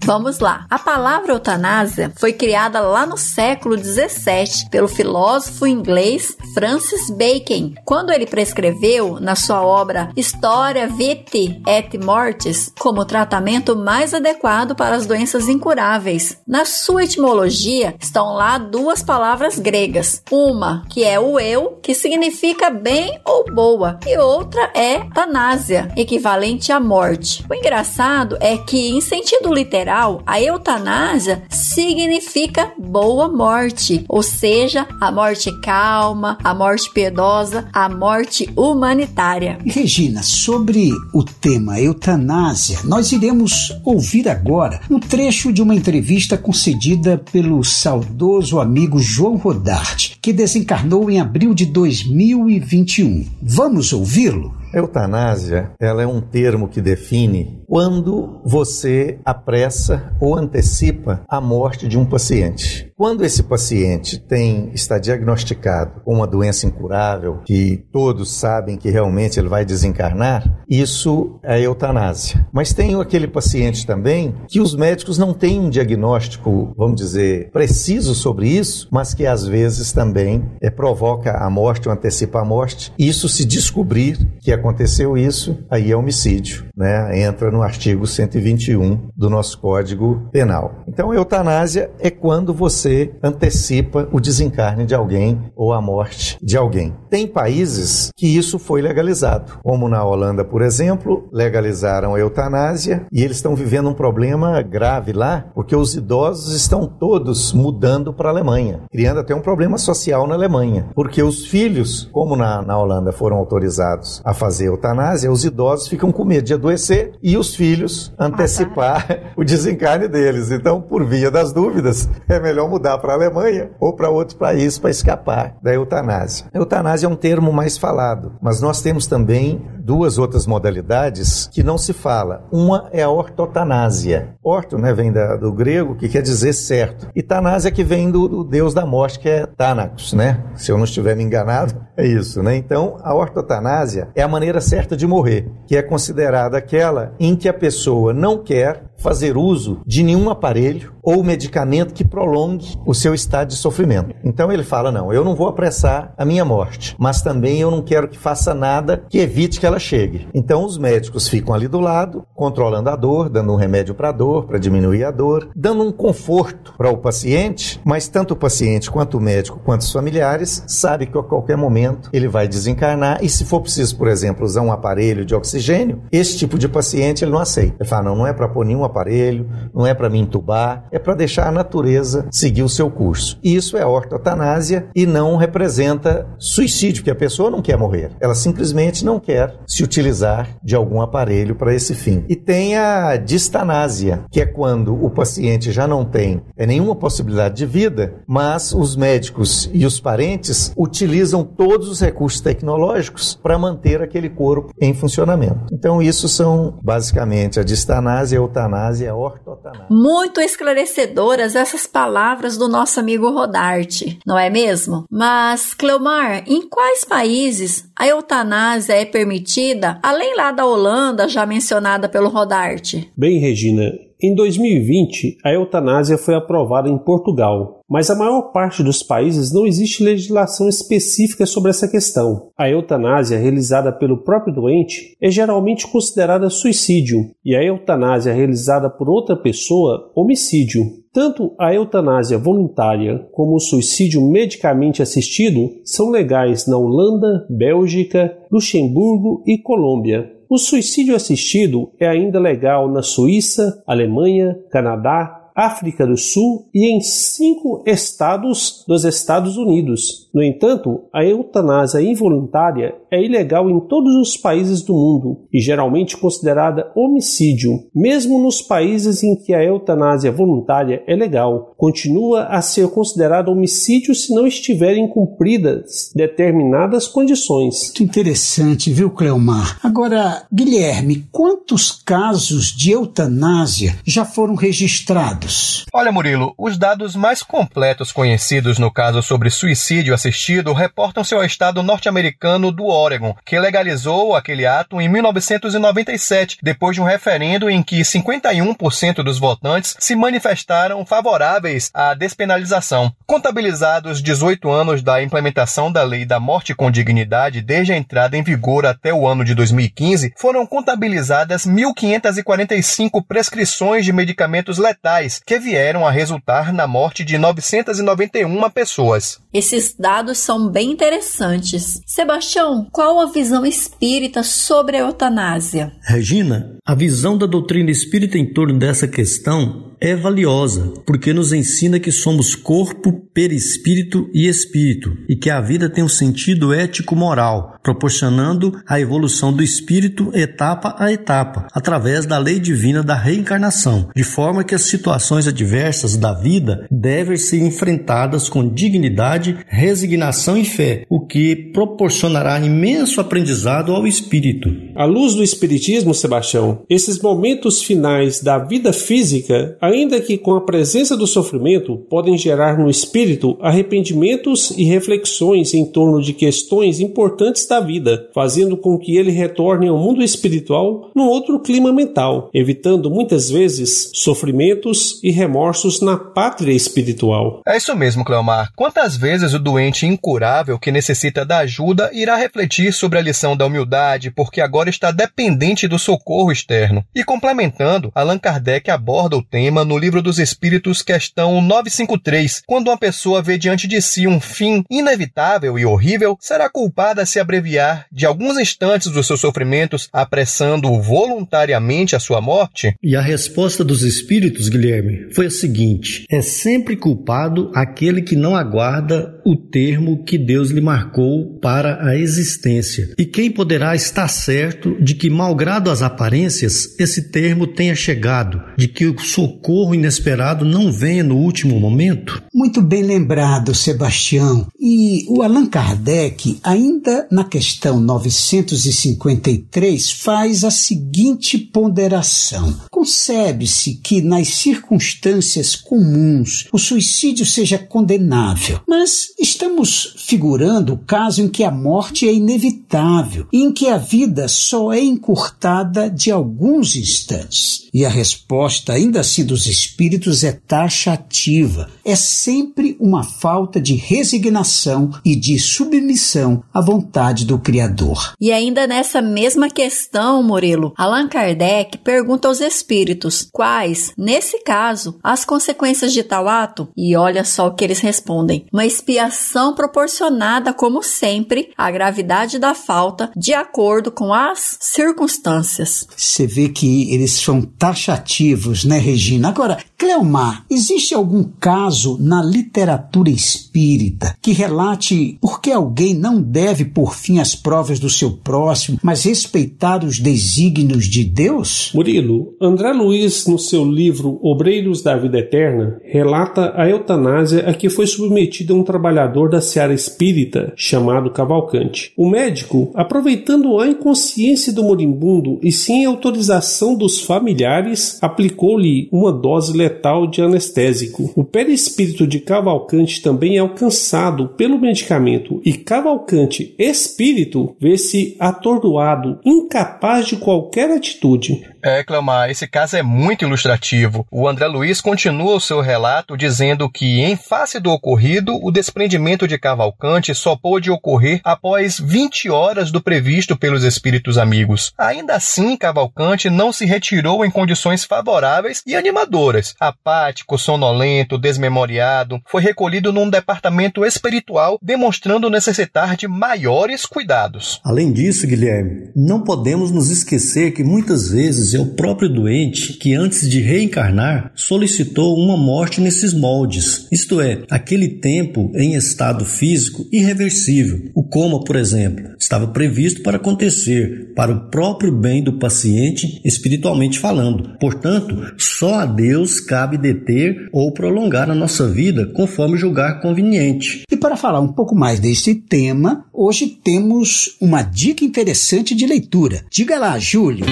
Vamos 0.04 0.38
lá. 0.38 0.66
A 0.68 0.78
palavra 0.78 1.32
eutanásia 1.32 2.12
foi 2.16 2.34
criada 2.34 2.78
lá 2.78 3.06
no 3.06 3.16
século 3.16 3.74
17 3.74 4.68
pelo 4.68 4.86
filósofo 4.86 5.66
inglês 5.66 6.36
Francis 6.52 7.08
Bacon, 7.08 7.72
quando 7.86 8.12
ele 8.12 8.26
prescreveu 8.26 9.18
na 9.18 9.34
sua 9.34 9.64
obra 9.64 10.10
História 10.14 10.86
Vitae 10.86 11.62
et 11.66 11.96
Mortis 11.96 12.70
como 12.78 13.06
tratamento 13.06 13.74
mais 13.74 14.12
adequado 14.12 14.74
para 14.74 14.94
as 14.94 15.06
doenças 15.06 15.48
incuráveis. 15.48 16.38
Na 16.46 16.66
sua 16.66 17.04
etimologia 17.04 17.94
estão 17.98 18.34
lá 18.34 18.58
duas 18.58 19.02
palavras 19.02 19.58
gregas, 19.58 20.22
uma 20.30 20.84
que 20.90 21.02
é 21.02 21.18
o 21.18 21.40
eu, 21.40 21.78
que 21.82 21.94
significa 21.94 22.68
bem 22.68 23.18
ou 23.24 23.46
boa, 23.54 23.98
e 24.06 24.18
outra 24.18 24.70
é 24.74 24.98
tanásia, 25.14 25.90
equivalente 25.96 26.70
à 26.70 26.78
morte. 26.78 27.42
O 27.48 27.54
engraçado 27.54 28.36
é 28.38 28.58
que 28.58 28.90
em 28.90 29.00
sentido 29.00 29.52
literal 29.52 29.93
a 30.26 30.40
eutanásia 30.40 31.44
significa 31.48 32.72
boa 32.76 33.28
morte, 33.28 34.04
ou 34.08 34.24
seja, 34.24 34.88
a 35.00 35.12
morte 35.12 35.52
calma, 35.60 36.36
a 36.42 36.52
morte 36.52 36.90
piedosa, 36.90 37.68
a 37.72 37.88
morte 37.88 38.50
humanitária. 38.56 39.58
Regina, 39.64 40.20
sobre 40.24 40.90
o 41.12 41.22
tema 41.22 41.80
eutanásia, 41.80 42.80
nós 42.82 43.12
iremos 43.12 43.72
ouvir 43.84 44.28
agora 44.28 44.80
um 44.90 44.98
trecho 44.98 45.52
de 45.52 45.62
uma 45.62 45.76
entrevista 45.76 46.36
concedida 46.36 47.22
pelo 47.30 47.62
saudoso 47.62 48.58
amigo 48.58 48.98
João 48.98 49.36
Rodarte, 49.36 50.18
que 50.20 50.32
desencarnou 50.32 51.08
em 51.08 51.20
abril 51.20 51.54
de 51.54 51.66
2021. 51.66 53.26
Vamos 53.40 53.92
ouvi-lo? 53.92 54.63
Eutanásia, 54.74 55.72
ela 55.78 56.02
é 56.02 56.06
um 56.06 56.20
termo 56.20 56.68
que 56.68 56.80
define 56.80 57.62
quando 57.66 58.40
você 58.44 59.18
apressa 59.24 60.12
ou 60.20 60.36
antecipa 60.36 61.22
a 61.28 61.40
morte 61.40 61.86
de 61.86 61.98
um 61.98 62.04
paciente. 62.04 62.92
Quando 62.96 63.24
esse 63.24 63.42
paciente 63.42 64.20
tem 64.20 64.70
está 64.72 64.98
diagnosticado 65.00 66.00
com 66.04 66.14
uma 66.14 66.28
doença 66.28 66.64
incurável, 66.64 67.40
que 67.44 67.84
todos 67.90 68.30
sabem 68.30 68.76
que 68.76 68.88
realmente 68.88 69.36
ele 69.36 69.48
vai 69.48 69.64
desencarnar, 69.64 70.62
isso 70.70 71.40
é 71.42 71.60
eutanásia. 71.60 72.46
Mas 72.52 72.72
tem 72.72 72.94
aquele 72.94 73.26
paciente 73.26 73.84
também 73.84 74.32
que 74.46 74.60
os 74.60 74.76
médicos 74.76 75.18
não 75.18 75.34
têm 75.34 75.58
um 75.58 75.70
diagnóstico, 75.70 76.72
vamos 76.76 76.94
dizer, 76.94 77.50
preciso 77.50 78.14
sobre 78.14 78.48
isso, 78.48 78.86
mas 78.92 79.12
que 79.12 79.26
às 79.26 79.44
vezes 79.44 79.90
também 79.92 80.44
é, 80.60 80.70
provoca 80.70 81.32
a 81.32 81.50
morte 81.50 81.88
ou 81.88 81.94
antecipa 81.94 82.42
a 82.42 82.44
morte. 82.44 82.92
Isso 82.96 83.28
se 83.28 83.44
descobrir 83.44 84.18
que 84.40 84.52
aconteceu 84.52 85.16
isso, 85.16 85.58
aí 85.68 85.90
é 85.90 85.96
homicídio, 85.96 86.66
né? 86.76 87.24
Entra 87.24 87.50
no 87.50 87.60
artigo 87.60 88.06
121 88.06 89.08
do 89.16 89.28
nosso 89.28 89.58
Código 89.58 90.28
Penal. 90.30 90.84
Então, 90.86 91.12
eutanásia 91.12 91.90
é 91.98 92.08
quando 92.08 92.54
você 92.54 92.83
você 92.84 93.14
antecipa 93.22 94.06
o 94.12 94.20
desencarne 94.20 94.84
de 94.84 94.94
alguém 94.94 95.40
ou 95.56 95.72
a 95.72 95.80
morte 95.80 96.38
de 96.42 96.56
alguém. 96.56 96.94
Tem 97.08 97.26
países 97.26 98.10
que 98.14 98.26
isso 98.26 98.58
foi 98.58 98.82
legalizado, 98.82 99.58
como 99.62 99.88
na 99.88 100.04
Holanda, 100.04 100.44
por 100.44 100.60
exemplo, 100.60 101.26
legalizaram 101.32 102.14
a 102.14 102.20
eutanásia 102.20 103.06
e 103.10 103.22
eles 103.22 103.36
estão 103.36 103.54
vivendo 103.54 103.88
um 103.88 103.94
problema 103.94 104.60
grave 104.60 105.12
lá, 105.12 105.46
porque 105.54 105.74
os 105.74 105.94
idosos 105.94 106.54
estão 106.54 106.86
todos 106.86 107.54
mudando 107.54 108.12
para 108.12 108.28
a 108.28 108.32
Alemanha, 108.32 108.82
criando 108.92 109.20
até 109.20 109.34
um 109.34 109.40
problema 109.40 109.78
social 109.78 110.26
na 110.26 110.34
Alemanha, 110.34 110.90
porque 110.94 111.22
os 111.22 111.46
filhos, 111.46 112.08
como 112.12 112.36
na, 112.36 112.60
na 112.60 112.78
Holanda 112.78 113.12
foram 113.12 113.38
autorizados 113.38 114.20
a 114.24 114.34
fazer 114.34 114.66
eutanásia, 114.66 115.32
os 115.32 115.44
idosos 115.44 115.88
ficam 115.88 116.12
com 116.12 116.24
medo 116.24 116.44
de 116.44 116.54
adoecer 116.54 117.12
e 117.22 117.36
os 117.36 117.54
filhos 117.54 118.12
antecipar 118.18 119.32
o 119.36 119.42
desencarne 119.42 120.06
deles. 120.06 120.50
Então, 120.50 120.82
por 120.82 121.04
via 121.06 121.30
das 121.30 121.52
dúvidas, 121.52 122.08
é 122.28 122.38
melhor 122.38 122.73
mudar 122.74 122.98
para 122.98 123.12
a 123.12 123.16
Alemanha 123.16 123.70
ou 123.78 123.92
para 123.92 124.10
outro 124.10 124.36
país 124.36 124.78
para 124.78 124.90
escapar 124.90 125.56
da 125.62 125.72
eutanásia. 125.72 126.46
A 126.52 126.58
eutanásia 126.58 127.06
é 127.06 127.08
um 127.08 127.14
termo 127.14 127.52
mais 127.52 127.78
falado, 127.78 128.32
mas 128.42 128.60
nós 128.60 128.82
temos 128.82 129.06
também 129.06 129.64
duas 129.78 130.18
outras 130.18 130.46
modalidades 130.46 131.48
que 131.52 131.62
não 131.62 131.78
se 131.78 131.92
fala. 131.92 132.44
Uma 132.50 132.88
é 132.90 133.02
a 133.02 133.10
ortotanásia. 133.10 134.34
Orto 134.42 134.76
né, 134.78 134.92
vem 134.92 135.12
da, 135.12 135.36
do 135.36 135.52
grego, 135.52 135.94
que 135.94 136.08
quer 136.08 136.22
dizer 136.22 136.52
certo. 136.52 137.08
E 137.14 137.22
tanásia 137.22 137.70
que 137.70 137.84
vem 137.84 138.10
do, 138.10 138.26
do 138.26 138.44
deus 138.44 138.74
da 138.74 138.84
morte, 138.84 139.18
que 139.18 139.28
é 139.28 139.46
Thanatos, 139.46 140.14
né? 140.14 140.42
Se 140.54 140.72
eu 140.72 140.76
não 140.76 140.84
estiver 140.84 141.14
me 141.14 141.22
enganado, 141.22 141.74
é 141.96 142.06
isso, 142.06 142.42
né? 142.42 142.56
Então, 142.56 142.96
a 143.02 143.14
ortotanásia 143.14 144.08
é 144.16 144.22
a 144.22 144.28
maneira 144.28 144.60
certa 144.60 144.96
de 144.96 145.06
morrer, 145.06 145.48
que 145.66 145.76
é 145.76 145.82
considerada 145.82 146.56
aquela 146.56 147.12
em 147.20 147.36
que 147.36 147.48
a 147.48 147.54
pessoa 147.54 148.12
não 148.12 148.42
quer 148.42 148.84
fazer 148.96 149.36
uso 149.36 149.80
de 149.86 150.02
nenhum 150.02 150.30
aparelho 150.30 150.93
ou 151.04 151.22
medicamento 151.22 151.92
que 151.92 152.04
prolongue 152.04 152.78
o 152.86 152.94
seu 152.94 153.14
estado 153.14 153.48
de 153.48 153.56
sofrimento. 153.56 154.14
Então 154.24 154.50
ele 154.50 154.64
fala: 154.64 154.90
não, 154.90 155.12
eu 155.12 155.24
não 155.24 155.34
vou 155.34 155.48
apressar 155.48 156.14
a 156.16 156.24
minha 156.24 156.44
morte, 156.44 156.96
mas 156.98 157.22
também 157.22 157.60
eu 157.60 157.70
não 157.70 157.82
quero 157.82 158.08
que 158.08 158.18
faça 158.18 158.54
nada 158.54 159.04
que 159.08 159.18
evite 159.18 159.60
que 159.60 159.66
ela 159.66 159.78
chegue. 159.78 160.26
Então 160.34 160.64
os 160.64 160.78
médicos 160.78 161.28
ficam 161.28 161.54
ali 161.54 161.68
do 161.68 161.80
lado, 161.80 162.24
controlando 162.34 162.90
a 162.90 162.96
dor, 162.96 163.28
dando 163.28 163.52
um 163.52 163.56
remédio 163.56 163.94
para 163.94 164.08
a 164.08 164.12
dor, 164.12 164.46
para 164.46 164.58
diminuir 164.58 165.04
a 165.04 165.10
dor, 165.10 165.50
dando 165.54 165.82
um 165.82 165.92
conforto 165.92 166.74
para 166.76 166.90
o 166.90 166.96
paciente, 166.96 167.80
mas 167.84 168.08
tanto 168.08 168.32
o 168.32 168.36
paciente 168.36 168.90
quanto 168.90 169.18
o 169.18 169.20
médico, 169.20 169.60
quanto 169.64 169.82
os 169.82 169.92
familiares, 169.92 170.64
sabe 170.66 171.06
que 171.06 171.18
a 171.18 171.22
qualquer 171.22 171.56
momento 171.56 172.08
ele 172.12 172.28
vai 172.28 172.48
desencarnar 172.48 173.18
e 173.22 173.28
se 173.28 173.44
for 173.44 173.60
preciso, 173.60 173.96
por 173.96 174.08
exemplo, 174.08 174.44
usar 174.44 174.62
um 174.62 174.72
aparelho 174.72 175.24
de 175.24 175.34
oxigênio, 175.34 176.02
esse 176.10 176.38
tipo 176.38 176.58
de 176.58 176.68
paciente 176.68 177.24
ele 177.24 177.32
não 177.32 177.38
aceita. 177.38 177.76
Ele 177.80 177.88
fala: 177.88 178.04
não, 178.04 178.16
não 178.16 178.26
é 178.26 178.32
para 178.32 178.48
pôr 178.48 178.64
nenhum 178.64 178.84
aparelho, 178.84 179.48
não 179.74 179.86
é 179.86 179.94
para 179.94 180.08
me 180.08 180.18
entubar, 180.18 180.86
é 180.94 180.98
para 180.98 181.14
deixar 181.14 181.48
a 181.48 181.52
natureza 181.52 182.26
seguir 182.30 182.62
o 182.62 182.68
seu 182.68 182.88
curso. 182.88 183.38
Isso 183.42 183.76
é 183.76 183.84
ortotanásia 183.84 184.86
e 184.94 185.04
não 185.06 185.36
representa 185.36 186.26
suicídio, 186.38 187.02
porque 187.02 187.10
a 187.10 187.16
pessoa 187.16 187.50
não 187.50 187.60
quer 187.60 187.76
morrer. 187.76 188.12
Ela 188.20 188.34
simplesmente 188.34 189.04
não 189.04 189.18
quer 189.18 189.56
se 189.66 189.82
utilizar 189.82 190.48
de 190.62 190.76
algum 190.76 191.00
aparelho 191.00 191.56
para 191.56 191.74
esse 191.74 191.94
fim. 191.94 192.24
E 192.28 192.36
tem 192.36 192.76
a 192.76 193.16
distanásia, 193.16 194.24
que 194.30 194.40
é 194.40 194.46
quando 194.46 194.94
o 194.94 195.10
paciente 195.10 195.72
já 195.72 195.88
não 195.88 196.04
tem 196.04 196.42
é, 196.56 196.64
nenhuma 196.64 196.94
possibilidade 196.94 197.56
de 197.56 197.66
vida, 197.66 198.22
mas 198.26 198.72
os 198.72 198.94
médicos 198.94 199.68
e 199.72 199.84
os 199.84 199.98
parentes 199.98 200.72
utilizam 200.76 201.42
todos 201.42 201.88
os 201.88 202.00
recursos 202.00 202.40
tecnológicos 202.40 203.34
para 203.42 203.58
manter 203.58 204.00
aquele 204.00 204.28
corpo 204.28 204.72
em 204.80 204.94
funcionamento. 204.94 205.66
Então, 205.72 206.00
isso 206.00 206.28
são 206.28 206.78
basicamente 206.82 207.58
a 207.58 207.64
distanásia, 207.64 208.38
a 208.38 208.42
eutanásia 208.42 209.06
e 209.06 209.08
a 209.08 209.16
ortotanásia. 209.16 209.86
Muito 209.90 210.40
esclarecedoras 210.84 211.56
essas 211.56 211.86
palavras 211.86 212.56
do 212.56 212.68
nosso 212.68 213.00
amigo 213.00 213.30
Rodarte, 213.30 214.18
não 214.26 214.38
é 214.38 214.50
mesmo? 214.50 215.04
Mas, 215.10 215.74
Cleomar, 215.74 216.44
em 216.46 216.68
quais 216.68 217.04
países 217.04 217.90
a 217.96 218.06
eutanásia 218.06 218.94
é 218.94 219.04
permitida, 219.04 219.98
além 220.02 220.36
lá 220.36 220.52
da 220.52 220.66
Holanda, 220.66 221.28
já 221.28 221.46
mencionada 221.46 222.08
pelo 222.08 222.28
Rodarte? 222.28 223.10
Bem, 223.16 223.38
Regina, 223.38 223.92
em 224.22 224.34
2020, 224.34 225.38
a 225.44 225.52
eutanásia 225.52 226.18
foi 226.18 226.34
aprovada 226.34 226.88
em 226.88 226.98
Portugal, 226.98 227.73
mas 227.88 228.10
a 228.10 228.16
maior 228.16 228.52
parte 228.52 228.82
dos 228.82 229.02
países 229.02 229.52
não 229.52 229.66
existe 229.66 230.02
legislação 230.02 230.68
específica 230.68 231.46
sobre 231.46 231.70
essa 231.70 231.88
questão. 231.88 232.50
A 232.56 232.68
eutanásia 232.68 233.38
realizada 233.38 233.92
pelo 233.92 234.24
próprio 234.24 234.54
doente 234.54 235.16
é 235.20 235.30
geralmente 235.30 235.86
considerada 235.86 236.50
suicídio 236.50 237.30
e 237.44 237.54
a 237.54 237.62
eutanásia 237.62 238.32
realizada 238.32 238.88
por 238.88 239.08
outra 239.08 239.36
pessoa, 239.36 240.10
homicídio. 240.14 240.82
Tanto 241.12 241.54
a 241.60 241.72
eutanásia 241.72 242.36
voluntária 242.36 243.28
como 243.30 243.54
o 243.54 243.60
suicídio 243.60 244.20
medicamente 244.20 245.00
assistido 245.00 245.70
são 245.84 246.10
legais 246.10 246.66
na 246.66 246.76
Holanda, 246.76 247.46
Bélgica, 247.48 248.36
Luxemburgo 248.50 249.42
e 249.46 249.56
Colômbia. 249.56 250.32
O 250.50 250.58
suicídio 250.58 251.14
assistido 251.14 251.90
é 251.98 252.08
ainda 252.08 252.38
legal 252.38 252.90
na 252.90 253.02
Suíça, 253.02 253.82
Alemanha, 253.86 254.58
Canadá, 254.70 255.43
África 255.54 256.04
do 256.04 256.16
Sul 256.16 256.68
e 256.74 256.90
em 256.90 257.00
cinco 257.00 257.84
estados 257.86 258.84
dos 258.88 259.04
Estados 259.04 259.56
Unidos. 259.56 260.28
No 260.34 260.42
entanto, 260.42 261.04
a 261.12 261.24
eutanásia 261.24 262.02
involuntária 262.02 262.96
é 263.14 263.22
ilegal 263.22 263.70
em 263.70 263.80
todos 263.80 264.14
os 264.16 264.36
países 264.36 264.82
do 264.82 264.92
mundo 264.92 265.46
e 265.52 265.60
geralmente 265.60 266.16
considerada 266.16 266.90
homicídio, 266.96 267.70
mesmo 267.94 268.42
nos 268.42 268.60
países 268.60 269.22
em 269.22 269.36
que 269.36 269.54
a 269.54 269.62
eutanásia 269.62 270.32
voluntária 270.32 271.02
é 271.06 271.14
legal. 271.14 271.74
Continua 271.76 272.46
a 272.46 272.60
ser 272.60 272.88
considerada 272.88 273.50
homicídio 273.50 274.14
se 274.14 274.34
não 274.34 274.46
estiverem 274.46 275.08
cumpridas 275.08 276.10
determinadas 276.14 277.06
condições. 277.06 277.84
Muito 277.84 278.02
interessante, 278.02 278.92
viu, 278.92 279.10
Cleomar? 279.10 279.78
Agora, 279.82 280.46
Guilherme, 280.52 281.26
quantos 281.30 281.92
casos 281.92 282.66
de 282.66 282.90
eutanásia 282.90 283.96
já 284.04 284.24
foram 284.24 284.54
registrados? 284.54 285.84
Olha, 285.92 286.10
Murilo, 286.10 286.54
os 286.58 286.76
dados 286.76 287.14
mais 287.14 287.42
completos 287.42 288.10
conhecidos 288.10 288.78
no 288.78 288.90
caso 288.90 289.22
sobre 289.22 289.50
suicídio 289.50 290.14
assistido 290.14 290.72
reportam-se 290.72 291.34
ao 291.34 291.44
estado 291.44 291.82
norte-americano 291.82 292.72
do 292.72 292.86
Oregon, 292.86 293.03
que 293.44 293.58
legalizou 293.58 294.34
aquele 294.34 294.66
ato 294.66 295.00
em 295.00 295.08
1997, 295.08 296.58
depois 296.62 296.96
de 296.96 297.02
um 297.02 297.04
referendo 297.04 297.68
em 297.68 297.82
que 297.82 298.00
51% 298.00 299.22
dos 299.22 299.38
votantes 299.38 299.96
se 299.98 300.16
manifestaram 300.16 301.04
favoráveis 301.04 301.90
à 301.92 302.14
despenalização. 302.14 303.12
Contabilizados 303.26 304.22
18 304.22 304.70
anos 304.70 305.02
da 305.02 305.22
implementação 305.22 305.90
da 305.90 306.02
lei 306.02 306.24
da 306.24 306.40
morte 306.40 306.74
com 306.74 306.90
dignidade 306.90 307.60
desde 307.60 307.92
a 307.92 307.96
entrada 307.96 308.36
em 308.36 308.42
vigor 308.42 308.86
até 308.86 309.12
o 309.12 309.26
ano 309.26 309.44
de 309.44 309.54
2015, 309.54 310.32
foram 310.36 310.66
contabilizadas 310.66 311.66
1.545 311.66 313.24
prescrições 313.26 314.04
de 314.04 314.12
medicamentos 314.12 314.78
letais 314.78 315.40
que 315.44 315.58
vieram 315.58 316.06
a 316.06 316.10
resultar 316.10 316.72
na 316.72 316.86
morte 316.86 317.24
de 317.24 317.38
991 317.38 318.70
pessoas. 318.70 319.43
Esses 319.54 319.94
dados 319.96 320.38
são 320.38 320.68
bem 320.68 320.90
interessantes. 320.90 322.00
Sebastião, 322.04 322.88
qual 322.90 323.20
a 323.20 323.26
visão 323.26 323.64
espírita 323.64 324.42
sobre 324.42 324.96
a 324.96 325.00
eutanásia? 325.02 325.92
Regina, 326.02 326.76
a 326.84 326.92
visão 326.92 327.38
da 327.38 327.46
doutrina 327.46 327.88
espírita 327.88 328.36
em 328.36 328.52
torno 328.52 328.76
dessa 328.76 329.06
questão 329.06 329.93
é 330.04 330.14
valiosa, 330.14 330.92
porque 331.06 331.32
nos 331.32 331.50
ensina 331.50 331.98
que 331.98 332.12
somos 332.12 332.54
corpo, 332.54 333.10
perispírito 333.32 334.28
e 334.34 334.46
espírito, 334.46 335.16
e 335.26 335.34
que 335.34 335.48
a 335.48 335.62
vida 335.62 335.88
tem 335.88 336.04
um 336.04 336.08
sentido 336.08 336.74
ético-moral, 336.74 337.78
proporcionando 337.82 338.78
a 338.86 339.00
evolução 339.00 339.50
do 339.50 339.62
espírito 339.62 340.30
etapa 340.34 340.94
a 340.98 341.10
etapa, 341.10 341.68
através 341.72 342.26
da 342.26 342.36
lei 342.36 342.60
divina 342.60 343.02
da 343.02 343.14
reencarnação, 343.14 344.10
de 344.14 344.22
forma 344.22 344.62
que 344.62 344.74
as 344.74 344.82
situações 344.82 345.48
adversas 345.48 346.18
da 346.18 346.34
vida 346.34 346.86
devem 346.90 347.38
ser 347.38 347.62
enfrentadas 347.62 348.46
com 348.46 348.68
dignidade, 348.68 349.56
resignação 349.66 350.58
e 350.58 350.66
fé, 350.66 351.06
o 351.08 351.26
que 351.26 351.56
proporcionará 351.72 352.60
imenso 352.60 353.22
aprendizado 353.22 353.92
ao 353.92 354.06
espírito. 354.06 354.68
À 354.94 355.06
luz 355.06 355.34
do 355.34 355.42
espiritismo, 355.42 356.12
Sebastião, 356.12 356.82
esses 356.90 357.18
momentos 357.20 357.82
finais 357.82 358.42
da 358.42 358.58
vida 358.58 358.92
física 358.92 359.78
ainda 359.94 360.20
que 360.20 360.36
com 360.36 360.54
a 360.54 360.60
presença 360.60 361.16
do 361.16 361.26
sofrimento, 361.26 361.96
podem 362.10 362.36
gerar 362.36 362.78
no 362.78 362.90
espírito 362.90 363.56
arrependimentos 363.60 364.70
e 364.76 364.84
reflexões 364.84 365.72
em 365.72 365.86
torno 365.86 366.20
de 366.20 366.32
questões 366.32 367.00
importantes 367.00 367.66
da 367.66 367.80
vida, 367.80 368.28
fazendo 368.34 368.76
com 368.76 368.98
que 368.98 369.16
ele 369.16 369.30
retorne 369.30 369.88
ao 369.88 369.98
mundo 369.98 370.22
espiritual 370.22 371.10
num 371.14 371.26
outro 371.26 371.58
clima 371.60 371.92
mental, 371.92 372.50
evitando 372.52 373.10
muitas 373.10 373.50
vezes 373.50 374.10
sofrimentos 374.14 375.20
e 375.22 375.30
remorsos 375.30 376.00
na 376.00 376.16
pátria 376.16 376.72
espiritual. 376.72 377.62
É 377.66 377.76
isso 377.76 377.94
mesmo, 377.96 378.24
Cleomar. 378.24 378.72
Quantas 378.76 379.16
vezes 379.16 379.54
o 379.54 379.58
doente 379.58 380.06
incurável 380.06 380.78
que 380.78 380.92
necessita 380.92 381.44
da 381.44 381.58
ajuda 381.58 382.10
irá 382.12 382.36
refletir 382.36 382.92
sobre 382.92 383.18
a 383.18 383.22
lição 383.22 383.56
da 383.56 383.66
humildade, 383.66 384.30
porque 384.30 384.60
agora 384.60 384.90
está 384.90 385.10
dependente 385.10 385.86
do 385.86 385.98
socorro 385.98 386.52
externo? 386.52 387.04
E 387.14 387.24
complementando, 387.24 388.10
Allan 388.14 388.38
Kardec 388.38 388.90
aborda 388.90 389.36
o 389.36 389.42
tema 389.42 389.73
no 389.82 389.96
Livro 389.96 390.20
dos 390.20 390.38
Espíritos, 390.38 391.00
questão 391.00 391.62
953. 391.62 392.62
Quando 392.66 392.88
uma 392.88 392.98
pessoa 392.98 393.40
vê 393.40 393.56
diante 393.56 393.88
de 393.88 394.02
si 394.02 394.26
um 394.26 394.38
fim 394.38 394.84
inevitável 394.90 395.78
e 395.78 395.86
horrível, 395.86 396.36
será 396.38 396.68
culpada 396.68 397.22
a 397.22 397.26
se 397.26 397.40
abreviar 397.40 398.04
de 398.12 398.26
alguns 398.26 398.58
instantes 398.58 399.10
dos 399.10 399.26
seus 399.26 399.40
sofrimentos, 399.40 400.10
apressando 400.12 401.00
voluntariamente 401.00 402.14
a 402.14 402.20
sua 402.20 402.42
morte? 402.42 402.94
E 403.02 403.16
a 403.16 403.22
resposta 403.22 403.82
dos 403.82 404.02
Espíritos, 404.02 404.68
Guilherme, 404.68 405.32
foi 405.32 405.46
a 405.46 405.50
seguinte: 405.50 406.26
é 406.30 406.42
sempre 406.42 406.96
culpado 406.96 407.72
aquele 407.74 408.20
que 408.20 408.36
não 408.36 408.54
aguarda 408.54 409.33
o 409.44 409.56
termo 409.56 410.24
que 410.24 410.38
Deus 410.38 410.70
lhe 410.70 410.80
marcou 410.80 411.58
para 411.60 412.06
a 412.06 412.16
existência. 412.16 413.12
E 413.18 413.26
quem 413.26 413.50
poderá 413.50 413.94
estar 413.94 414.28
certo 414.28 414.96
de 415.02 415.14
que, 415.14 415.28
malgrado 415.28 415.90
as 415.90 416.00
aparências, 416.02 416.98
esse 416.98 417.30
termo 417.30 417.66
tenha 417.66 417.94
chegado, 417.94 418.62
de 418.76 418.88
que 418.88 419.06
o 419.06 419.18
socorro 419.18 419.94
inesperado 419.94 420.64
não 420.64 420.90
venha 420.90 421.22
no 421.22 421.36
último 421.36 421.78
momento? 421.78 422.42
Muito 422.52 422.80
bem 422.80 423.02
lembrado, 423.02 423.74
Sebastião. 423.74 424.66
E 424.80 425.26
o 425.28 425.42
Allan 425.42 425.66
Kardec, 425.66 426.58
ainda 426.62 427.26
na 427.30 427.44
questão 427.44 428.00
953, 428.00 430.10
faz 430.10 430.64
a 430.64 430.70
seguinte 430.70 431.58
ponderação: 431.58 432.74
concebe-se 432.90 433.96
que 433.96 434.22
nas 434.22 434.48
circunstâncias 434.48 435.76
comuns 435.76 436.66
o 436.72 436.78
suicídio 436.78 437.44
seja 437.44 437.76
condenável, 437.78 438.80
mas 438.88 439.33
estamos 439.38 440.14
figurando 440.16 440.94
o 440.94 440.98
caso 440.98 441.42
em 441.42 441.48
que 441.48 441.64
a 441.64 441.70
morte 441.70 442.28
é 442.28 442.32
inevitável 442.32 443.46
em 443.52 443.72
que 443.72 443.88
a 443.88 443.98
vida 443.98 444.48
só 444.48 444.92
é 444.92 445.00
encurtada 445.00 446.08
de 446.08 446.30
alguns 446.30 446.96
instantes. 446.96 447.88
E 447.92 448.04
a 448.04 448.08
resposta, 448.08 448.92
ainda 448.92 449.20
assim, 449.20 449.44
dos 449.44 449.66
espíritos 449.66 450.42
é 450.42 450.52
taxativa. 450.52 451.88
É 452.04 452.16
sempre 452.16 452.96
uma 452.98 453.22
falta 453.22 453.80
de 453.80 453.94
resignação 453.94 455.10
e 455.24 455.36
de 455.36 455.58
submissão 455.58 456.62
à 456.72 456.80
vontade 456.80 457.44
do 457.44 457.58
Criador. 457.58 458.34
E 458.40 458.50
ainda 458.50 458.86
nessa 458.86 459.22
mesma 459.22 459.70
questão, 459.70 460.42
Murilo, 460.42 460.92
Allan 460.96 461.28
Kardec 461.28 461.98
pergunta 461.98 462.48
aos 462.48 462.60
espíritos 462.60 463.48
quais, 463.52 464.12
nesse 464.18 464.62
caso, 464.64 465.18
as 465.22 465.44
consequências 465.44 466.12
de 466.12 466.22
tal 466.22 466.48
ato. 466.48 466.88
E 466.96 467.16
olha 467.16 467.44
só 467.44 467.68
o 467.68 467.74
que 467.74 467.84
eles 467.84 468.00
respondem: 468.00 468.66
uma 468.72 468.84
expiação 468.84 469.23
reparação 469.24 469.74
proporcionada, 469.74 470.72
como 470.72 471.02
sempre, 471.02 471.70
à 471.76 471.90
gravidade 471.90 472.58
da 472.58 472.74
falta, 472.74 473.30
de 473.36 473.54
acordo 473.54 474.10
com 474.10 474.32
as 474.32 474.76
circunstâncias. 474.80 476.06
Você 476.16 476.46
vê 476.46 476.68
que 476.68 477.12
eles 477.12 477.32
são 477.32 477.62
taxativos, 477.62 478.84
né, 478.84 478.98
Regina? 478.98 479.48
Agora, 479.48 479.78
Cleomar, 479.96 480.64
existe 480.70 481.14
algum 481.14 481.44
caso 481.44 482.18
na 482.20 482.42
literatura 482.42 483.30
espírita 483.30 484.36
que 484.42 484.52
relate 484.52 485.38
por 485.40 485.60
que 485.60 485.70
alguém 485.70 486.14
não 486.14 486.42
deve 486.42 486.84
pôr 486.84 487.14
fim 487.14 487.38
às 487.38 487.54
provas 487.54 487.98
do 487.98 488.10
seu 488.10 488.32
próximo, 488.32 488.98
mas 489.02 489.24
respeitar 489.24 490.04
os 490.04 490.18
desígnios 490.18 491.06
de 491.06 491.24
Deus? 491.24 491.90
Murilo, 491.94 492.54
André 492.60 492.92
Luiz, 492.92 493.46
no 493.46 493.58
seu 493.58 493.84
livro 493.84 494.38
Obreiros 494.42 495.02
da 495.02 495.16
Vida 495.16 495.38
Eterna, 495.38 495.98
relata 496.04 496.74
a 496.76 496.88
eutanásia 496.88 497.68
a 497.68 497.72
que 497.72 497.88
foi 497.88 498.06
submetido 498.06 498.74
um 498.74 498.82
trabalhador 498.82 499.13
da 499.14 499.60
seara 499.60 499.94
espírita 499.94 500.72
chamado 500.76 501.30
Cavalcante. 501.30 502.12
O 502.16 502.28
médico, 502.28 502.90
aproveitando 502.94 503.78
a 503.78 503.86
inconsciência 503.86 504.72
do 504.72 504.82
moribundo 504.82 505.58
e 505.62 505.70
sem 505.72 506.04
autorização 506.04 506.94
dos 506.94 507.20
familiares, 507.20 508.18
aplicou-lhe 508.22 509.08
uma 509.12 509.32
dose 509.32 509.76
letal 509.76 510.26
de 510.26 510.42
anestésico. 510.42 511.30
O 511.34 511.44
perispírito 511.44 512.26
de 512.26 512.40
Cavalcante 512.40 513.22
também 513.22 513.56
é 513.56 513.60
alcançado 513.60 514.48
pelo 514.48 514.78
medicamento 514.78 515.60
e 515.64 515.72
Cavalcante, 515.72 516.74
espírito, 516.78 517.76
vê-se 517.78 518.36
atordoado, 518.38 519.38
incapaz 519.44 520.26
de 520.26 520.36
qualquer 520.36 520.90
atitude. 520.90 521.62
É, 521.86 522.02
Clamar, 522.02 522.48
esse 522.48 522.66
caso 522.66 522.96
é 522.96 523.02
muito 523.02 523.44
ilustrativo. 523.44 524.26
O 524.30 524.48
André 524.48 524.66
Luiz 524.66 525.02
continua 525.02 525.54
o 525.54 525.60
seu 525.60 525.82
relato 525.82 526.34
dizendo 526.34 526.88
que, 526.88 527.20
em 527.20 527.36
face 527.36 527.78
do 527.78 527.90
ocorrido, 527.90 528.58
o 528.64 528.70
desprendimento 528.70 529.46
de 529.46 529.58
Cavalcante 529.58 530.34
só 530.34 530.56
pôde 530.56 530.90
ocorrer 530.90 531.42
após 531.44 532.00
20 532.00 532.48
horas 532.48 532.90
do 532.90 533.02
previsto 533.02 533.54
pelos 533.54 533.84
espíritos 533.84 534.38
amigos. 534.38 534.94
Ainda 534.96 535.34
assim, 535.34 535.76
Cavalcante 535.76 536.48
não 536.48 536.72
se 536.72 536.86
retirou 536.86 537.44
em 537.44 537.50
condições 537.50 538.02
favoráveis 538.02 538.82
e 538.86 538.96
animadoras. 538.96 539.74
Apático, 539.78 540.56
sonolento, 540.56 541.36
desmemoriado, 541.36 542.40
foi 542.46 542.62
recolhido 542.62 543.12
num 543.12 543.28
departamento 543.28 544.06
espiritual, 544.06 544.78
demonstrando 544.80 545.50
necessitar 545.50 546.16
de 546.16 546.26
maiores 546.26 547.04
cuidados. 547.04 547.78
Além 547.84 548.10
disso, 548.10 548.46
Guilherme, 548.46 549.10
não 549.14 549.42
podemos 549.44 549.90
nos 549.90 550.10
esquecer 550.10 550.70
que 550.70 550.82
muitas 550.82 551.28
vezes 551.28 551.73
é 551.76 551.80
o 551.80 551.86
próprio 551.86 552.28
doente 552.28 552.94
que, 552.94 553.14
antes 553.14 553.48
de 553.48 553.60
reencarnar, 553.60 554.52
solicitou 554.54 555.36
uma 555.36 555.56
morte 555.56 556.00
nesses 556.00 556.32
moldes, 556.32 557.06
isto 557.10 557.40
é, 557.40 557.62
aquele 557.70 558.08
tempo 558.08 558.70
em 558.74 558.94
estado 558.94 559.44
físico 559.44 560.06
irreversível. 560.12 561.10
O 561.14 561.22
coma, 561.22 561.62
por 561.62 561.76
exemplo, 561.76 562.34
estava 562.38 562.68
previsto 562.68 563.22
para 563.22 563.36
acontecer 563.36 564.32
para 564.34 564.52
o 564.52 564.68
próprio 564.68 565.12
bem 565.12 565.42
do 565.42 565.58
paciente, 565.58 566.40
espiritualmente 566.44 567.18
falando. 567.18 567.76
Portanto, 567.78 568.54
só 568.58 569.00
a 569.00 569.06
Deus 569.06 569.60
cabe 569.60 569.96
deter 569.96 570.68
ou 570.72 570.92
prolongar 570.92 571.50
a 571.50 571.54
nossa 571.54 571.88
vida 571.88 572.26
conforme 572.34 572.76
julgar 572.76 573.20
conveniente. 573.20 574.02
E 574.10 574.16
para 574.16 574.36
falar 574.36 574.60
um 574.60 574.72
pouco 574.72 574.94
mais 574.94 575.20
desse 575.20 575.54
tema, 575.54 576.26
hoje 576.32 576.66
temos 576.66 577.56
uma 577.60 577.82
dica 577.82 578.24
interessante 578.24 578.94
de 578.94 579.06
leitura. 579.06 579.64
Diga 579.70 579.98
lá, 579.98 580.18
Júlio. 580.18 580.66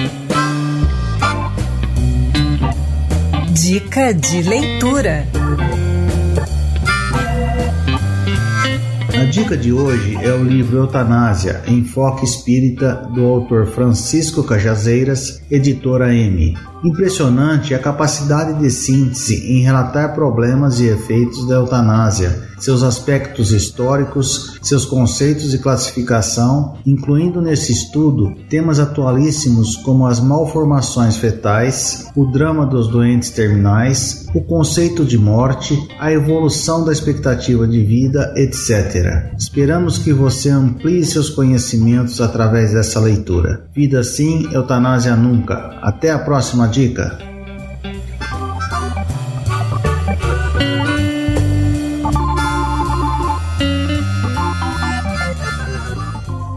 Dica 3.73 4.13
de 4.13 4.43
leitura. 4.43 5.25
A 9.19 9.23
dica 9.31 9.57
de 9.57 9.73
hoje 9.73 10.15
é 10.23 10.31
o 10.31 10.43
livro 10.43 10.77
Eutanásia, 10.77 11.63
Enfoque 11.67 12.23
Espírita, 12.23 12.93
do 13.11 13.25
autor 13.25 13.65
Francisco 13.65 14.43
Cajazeiras, 14.43 15.41
editora 15.49 16.13
M. 16.13 16.55
Impressionante 16.83 17.73
a 17.73 17.79
capacidade 17.79 18.59
de 18.59 18.69
síntese 18.69 19.35
em 19.35 19.63
relatar 19.63 20.13
problemas 20.13 20.79
e 20.81 20.87
efeitos 20.87 21.47
da 21.47 21.55
eutanásia, 21.55 22.49
seus 22.59 22.83
aspectos 22.83 23.51
históricos, 23.51 24.59
seus 24.61 24.85
conceitos 24.85 25.53
e 25.53 25.59
classificação, 25.59 26.77
incluindo 26.85 27.41
nesse 27.41 27.71
estudo 27.71 28.33
temas 28.49 28.79
atualíssimos 28.79 29.75
como 29.77 30.05
as 30.05 30.19
malformações 30.19 31.17
fetais, 31.17 32.09
o 32.15 32.25
drama 32.25 32.65
dos 32.65 32.87
doentes 32.87 33.29
terminais, 33.31 34.27
o 34.33 34.41
conceito 34.41 35.05
de 35.05 35.17
morte, 35.17 35.77
a 35.99 36.11
evolução 36.11 36.83
da 36.83 36.91
expectativa 36.91 37.67
de 37.67 37.83
vida, 37.83 38.33
etc. 38.35 39.33
Esperamos 39.37 39.97
que 39.97 40.11
você 40.11 40.49
amplie 40.49 41.05
seus 41.05 41.29
conhecimentos 41.29 42.19
através 42.19 42.73
dessa 42.73 42.99
leitura. 42.99 43.67
Vida 43.75 44.03
sim, 44.03 44.47
eutanásia 44.51 45.15
nunca. 45.15 45.55
Até 45.81 46.11
a 46.11 46.19
próxima 46.19 46.67
dica. 46.73 47.32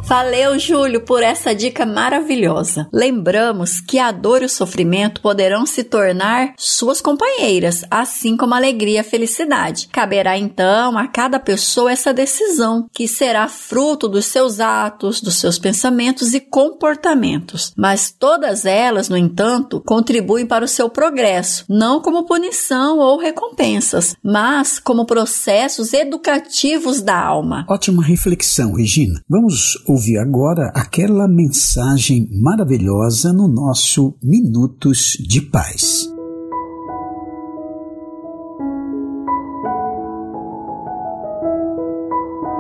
Valeu, 0.07 0.57
Júlio, 0.57 1.01
por 1.01 1.21
essa 1.21 1.53
dica 1.53 1.85
maravilhosa. 1.85 2.89
Lembramos 2.93 3.81
que 3.81 3.99
a 3.99 4.13
dor 4.13 4.41
e 4.41 4.45
o 4.45 4.49
sofrimento 4.49 5.21
poderão 5.21 5.67
se 5.67 5.83
tornar 5.83 6.55
suas 6.57 7.01
companheiras, 7.01 7.85
assim 7.91 8.37
como 8.37 8.55
a 8.55 8.57
alegria 8.57 8.95
e 8.95 8.99
a 9.01 9.05
felicidade. 9.05 9.89
Caberá 9.89 10.39
então 10.39 10.97
a 10.97 11.09
cada 11.09 11.41
pessoa 11.41 11.91
essa 11.91 12.15
decisão, 12.15 12.87
que 12.95 13.09
será 13.09 13.49
fruto 13.49 14.07
dos 14.07 14.27
seus 14.27 14.61
atos, 14.61 15.21
dos 15.21 15.35
seus 15.41 15.59
pensamentos 15.59 16.35
e 16.35 16.41
comportamentos. 16.41 17.73
Mas 17.77 18.15
todas 18.17 18.65
elas, 18.65 19.09
no 19.09 19.17
entanto, 19.17 19.83
contribuem 19.85 20.47
para 20.47 20.65
o 20.65 20.69
seu 20.69 20.89
progresso, 20.89 21.65
não 21.69 22.01
como 22.01 22.27
punição 22.27 23.01
ou 23.01 23.19
recompensas, 23.19 24.15
mas 24.23 24.79
como 24.79 25.05
processos 25.05 25.93
educativos 25.93 27.03
da 27.03 27.21
alma. 27.21 27.67
Ótima 27.69 28.05
reflexão, 28.05 28.73
Regina. 28.73 29.21
Vamos 29.29 29.77
agora 30.19 30.71
aquela 30.75 31.27
mensagem 31.27 32.29
maravilhosa 32.31 33.33
no 33.33 33.49
nosso 33.49 34.15
Minutos 34.23 35.17
de 35.27 35.41
Paz. 35.41 36.07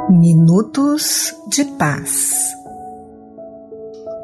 Minutos 0.08 1.34
de 1.50 1.62
Paz. 1.76 2.54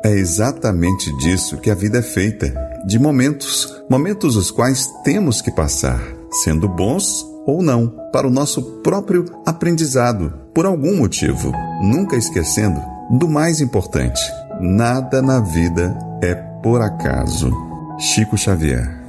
É 0.03 0.11
exatamente 0.11 1.15
disso 1.19 1.59
que 1.59 1.71
a 1.71 1.75
vida 1.75 1.99
é 1.99 2.03
feita, 2.03 2.55
de 2.87 2.99
momentos, 2.99 3.85
momentos 3.91 4.37
os 4.37 4.51
quais 4.51 4.87
temos 5.05 5.43
que 5.43 5.51
passar, 5.51 6.01
sendo 6.43 6.67
bons 6.67 7.27
ou 7.47 7.63
não, 7.63 7.95
para 8.11 8.27
o 8.27 8.31
nosso 8.31 8.81
próprio 8.81 9.27
aprendizado, 9.45 10.33
por 10.55 10.65
algum 10.65 10.97
motivo, 10.97 11.53
nunca 11.83 12.17
esquecendo 12.17 12.81
do 13.13 13.29
mais 13.29 13.61
importante: 13.61 14.23
nada 14.59 15.21
na 15.21 15.41
vida 15.41 15.97
é 16.23 16.35
por 16.35 16.81
acaso. 16.81 17.51
Chico 17.99 18.39
Xavier. 18.39 19.02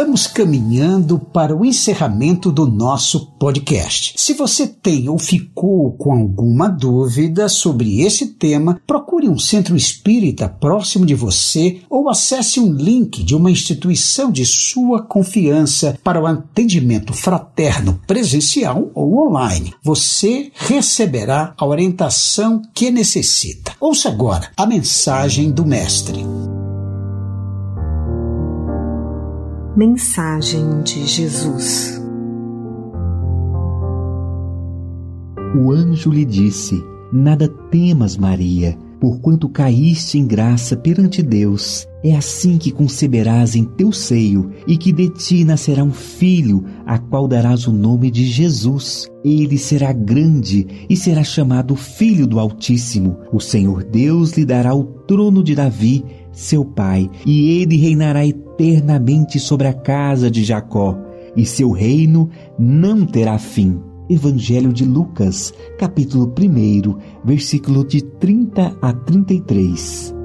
Estamos 0.00 0.26
caminhando 0.26 1.18
para 1.18 1.54
o 1.54 1.62
encerramento 1.62 2.50
do 2.50 2.66
nosso 2.66 3.32
podcast. 3.32 4.14
Se 4.16 4.32
você 4.32 4.66
tem 4.66 5.10
ou 5.10 5.18
ficou 5.18 5.92
com 5.92 6.12
alguma 6.12 6.70
dúvida 6.70 7.50
sobre 7.50 8.00
esse 8.00 8.28
tema, 8.28 8.80
procure 8.86 9.28
um 9.28 9.38
centro 9.38 9.76
espírita 9.76 10.48
próximo 10.48 11.04
de 11.04 11.14
você 11.14 11.82
ou 11.90 12.08
acesse 12.08 12.58
um 12.58 12.72
link 12.72 13.22
de 13.22 13.34
uma 13.34 13.50
instituição 13.50 14.32
de 14.32 14.46
sua 14.46 15.02
confiança 15.02 15.98
para 16.02 16.18
o 16.18 16.26
atendimento 16.26 17.12
fraterno 17.12 18.00
presencial 18.06 18.90
ou 18.94 19.28
online. 19.28 19.74
Você 19.82 20.50
receberá 20.54 21.52
a 21.58 21.66
orientação 21.66 22.62
que 22.72 22.90
necessita. 22.90 23.72
Ouça 23.78 24.08
agora 24.08 24.50
a 24.56 24.64
mensagem 24.64 25.50
do 25.50 25.66
Mestre. 25.66 26.24
Mensagem 29.80 30.82
de 30.82 31.06
Jesus. 31.06 31.98
O 35.56 35.72
anjo 35.72 36.10
lhe 36.10 36.26
disse: 36.26 36.84
Nada 37.10 37.48
temas, 37.48 38.14
Maria, 38.14 38.76
porquanto 39.00 39.48
caíste 39.48 40.18
em 40.18 40.26
graça 40.26 40.76
perante 40.76 41.22
Deus. 41.22 41.88
É 42.04 42.14
assim 42.14 42.58
que 42.58 42.70
conceberás 42.70 43.56
em 43.56 43.64
teu 43.64 43.90
seio, 43.90 44.50
e 44.66 44.76
que 44.76 44.92
de 44.92 45.08
ti 45.08 45.44
nascerá 45.46 45.82
um 45.82 45.92
filho, 45.92 46.62
a 46.84 46.98
qual 46.98 47.26
darás 47.26 47.66
o 47.66 47.72
nome 47.72 48.10
de 48.10 48.26
Jesus. 48.26 49.08
Ele 49.24 49.56
será 49.56 49.94
grande 49.94 50.66
e 50.90 50.96
será 50.96 51.24
chamado 51.24 51.74
Filho 51.74 52.26
do 52.26 52.38
Altíssimo. 52.38 53.16
O 53.32 53.40
Senhor 53.40 53.82
Deus 53.82 54.32
lhe 54.32 54.44
dará 54.44 54.74
o 54.74 54.84
trono 54.84 55.42
de 55.42 55.54
Davi 55.54 56.04
seu 56.32 56.64
pai, 56.64 57.10
e 57.26 57.60
ele 57.60 57.76
reinará 57.76 58.26
eternamente 58.26 59.38
sobre 59.38 59.66
a 59.66 59.72
casa 59.72 60.30
de 60.30 60.44
Jacó, 60.44 60.98
e 61.36 61.44
seu 61.44 61.70
reino 61.70 62.28
não 62.58 63.06
terá 63.06 63.38
fim. 63.38 63.80
Evangelho 64.08 64.72
de 64.72 64.84
Lucas, 64.84 65.54
capítulo 65.78 66.26
1, 66.26 66.98
versículo 67.24 67.84
de 67.84 68.02
30 68.02 68.76
a 68.82 68.92
33. 68.92 70.19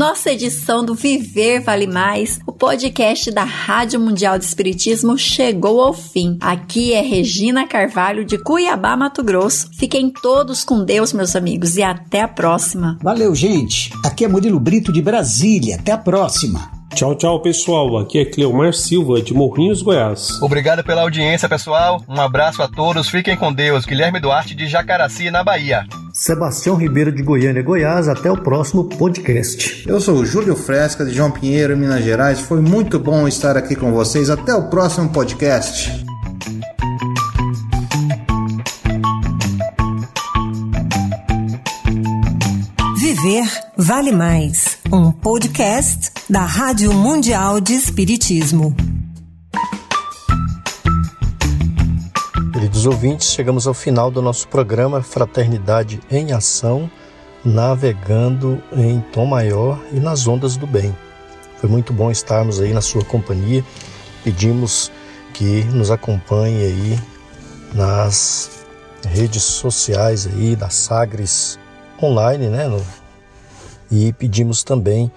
Nossa 0.00 0.30
edição 0.30 0.82
do 0.82 0.94
Viver 0.94 1.60
Vale 1.60 1.86
Mais, 1.86 2.40
o 2.46 2.52
podcast 2.52 3.30
da 3.30 3.44
Rádio 3.44 4.00
Mundial 4.00 4.38
de 4.38 4.46
Espiritismo, 4.46 5.18
chegou 5.18 5.78
ao 5.82 5.92
fim. 5.92 6.38
Aqui 6.40 6.94
é 6.94 7.02
Regina 7.02 7.66
Carvalho, 7.66 8.24
de 8.24 8.38
Cuiabá, 8.38 8.96
Mato 8.96 9.22
Grosso. 9.22 9.68
Fiquem 9.74 10.10
todos 10.10 10.64
com 10.64 10.82
Deus, 10.82 11.12
meus 11.12 11.36
amigos, 11.36 11.76
e 11.76 11.82
até 11.82 12.22
a 12.22 12.28
próxima. 12.28 12.96
Valeu, 13.02 13.34
gente. 13.34 13.92
Aqui 14.02 14.24
é 14.24 14.28
Murilo 14.28 14.58
Brito, 14.58 14.90
de 14.90 15.02
Brasília. 15.02 15.76
Até 15.76 15.92
a 15.92 15.98
próxima. 15.98 16.79
Tchau, 16.94 17.14
tchau, 17.14 17.40
pessoal. 17.40 17.98
Aqui 17.98 18.18
é 18.18 18.24
Cleomar 18.24 18.74
Silva, 18.74 19.22
de 19.22 19.32
Morrinhos, 19.32 19.80
Goiás. 19.80 20.42
Obrigado 20.42 20.82
pela 20.84 21.02
audiência, 21.02 21.48
pessoal. 21.48 22.02
Um 22.08 22.20
abraço 22.20 22.62
a 22.62 22.68
todos. 22.68 23.08
Fiquem 23.08 23.36
com 23.36 23.52
Deus. 23.52 23.86
Guilherme 23.86 24.20
Duarte, 24.20 24.54
de 24.54 24.66
Jacaraci, 24.66 25.30
na 25.30 25.42
Bahia. 25.42 25.86
Sebastião 26.12 26.76
Ribeiro 26.76 27.12
de 27.12 27.22
Goiânia, 27.22 27.62
Goiás. 27.62 28.08
Até 28.08 28.30
o 28.30 28.36
próximo 28.36 28.84
podcast. 28.84 29.88
Eu 29.88 30.00
sou 30.00 30.16
o 30.16 30.26
Júlio 30.26 30.56
Fresca 30.56 31.04
de 31.04 31.12
João 31.14 31.30
Pinheiro, 31.30 31.76
Minas 31.76 32.04
Gerais. 32.04 32.40
Foi 32.40 32.60
muito 32.60 32.98
bom 32.98 33.26
estar 33.26 33.56
aqui 33.56 33.74
com 33.76 33.92
vocês. 33.92 34.28
Até 34.28 34.54
o 34.54 34.68
próximo 34.68 35.08
podcast. 35.10 36.04
Viver 42.98 43.44
Vale 43.76 44.12
Mais, 44.12 44.78
um 44.92 45.10
podcast 45.10 46.09
da 46.30 46.44
Rádio 46.44 46.94
Mundial 46.94 47.60
de 47.60 47.74
Espiritismo. 47.74 48.72
Queridos 52.52 52.86
ouvintes, 52.86 53.32
chegamos 53.32 53.66
ao 53.66 53.74
final 53.74 54.12
do 54.12 54.22
nosso 54.22 54.46
programa 54.46 55.02
Fraternidade 55.02 55.98
em 56.08 56.30
Ação, 56.30 56.88
navegando 57.44 58.62
em 58.72 59.00
tom 59.12 59.26
maior 59.26 59.82
e 59.92 59.98
nas 59.98 60.28
ondas 60.28 60.56
do 60.56 60.68
bem. 60.68 60.96
Foi 61.56 61.68
muito 61.68 61.92
bom 61.92 62.12
estarmos 62.12 62.60
aí 62.60 62.72
na 62.72 62.80
sua 62.80 63.04
companhia. 63.04 63.64
Pedimos 64.22 64.92
que 65.34 65.64
nos 65.64 65.90
acompanhe 65.90 66.62
aí 66.62 66.98
nas 67.74 68.64
redes 69.04 69.42
sociais 69.42 70.28
aí 70.28 70.54
da 70.54 70.70
Sagres 70.70 71.58
online, 72.00 72.46
né, 72.46 72.70
e 73.90 74.12
pedimos 74.12 74.62
também 74.62 75.10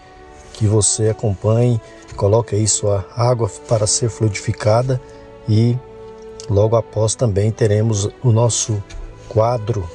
que 0.54 0.68
você 0.68 1.10
acompanhe, 1.10 1.82
coloque 2.16 2.56
aí 2.56 2.68
sua 2.68 3.06
água 3.16 3.50
para 3.68 3.88
ser 3.88 4.10
fluidificada 4.10 5.02
e 5.50 5.78
logo 6.50 6.76
após 6.76 7.16
também 7.16 7.52
teremos 7.52 8.10
o 8.24 8.32
nosso 8.32 8.82
quadro 9.28 9.90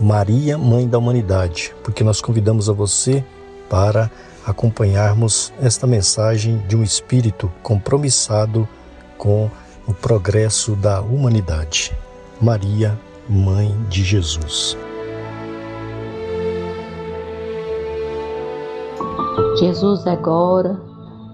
Maria, 0.00 0.56
Mãe 0.56 0.86
da 0.86 0.96
Humanidade, 0.96 1.74
porque 1.82 2.04
nós 2.04 2.20
convidamos 2.20 2.70
a 2.70 2.72
você 2.72 3.24
para 3.68 4.10
acompanharmos 4.46 5.52
esta 5.60 5.86
mensagem 5.86 6.58
de 6.68 6.76
um 6.76 6.82
espírito 6.82 7.52
compromissado 7.62 8.66
com 9.18 9.50
o 9.86 9.92
progresso 9.92 10.76
da 10.76 11.00
humanidade. 11.00 11.92
Maria, 12.40 12.98
Mãe 13.28 13.76
de 13.90 14.04
Jesus. 14.04 14.76
Jesus 19.58 20.06
agora, 20.06 20.80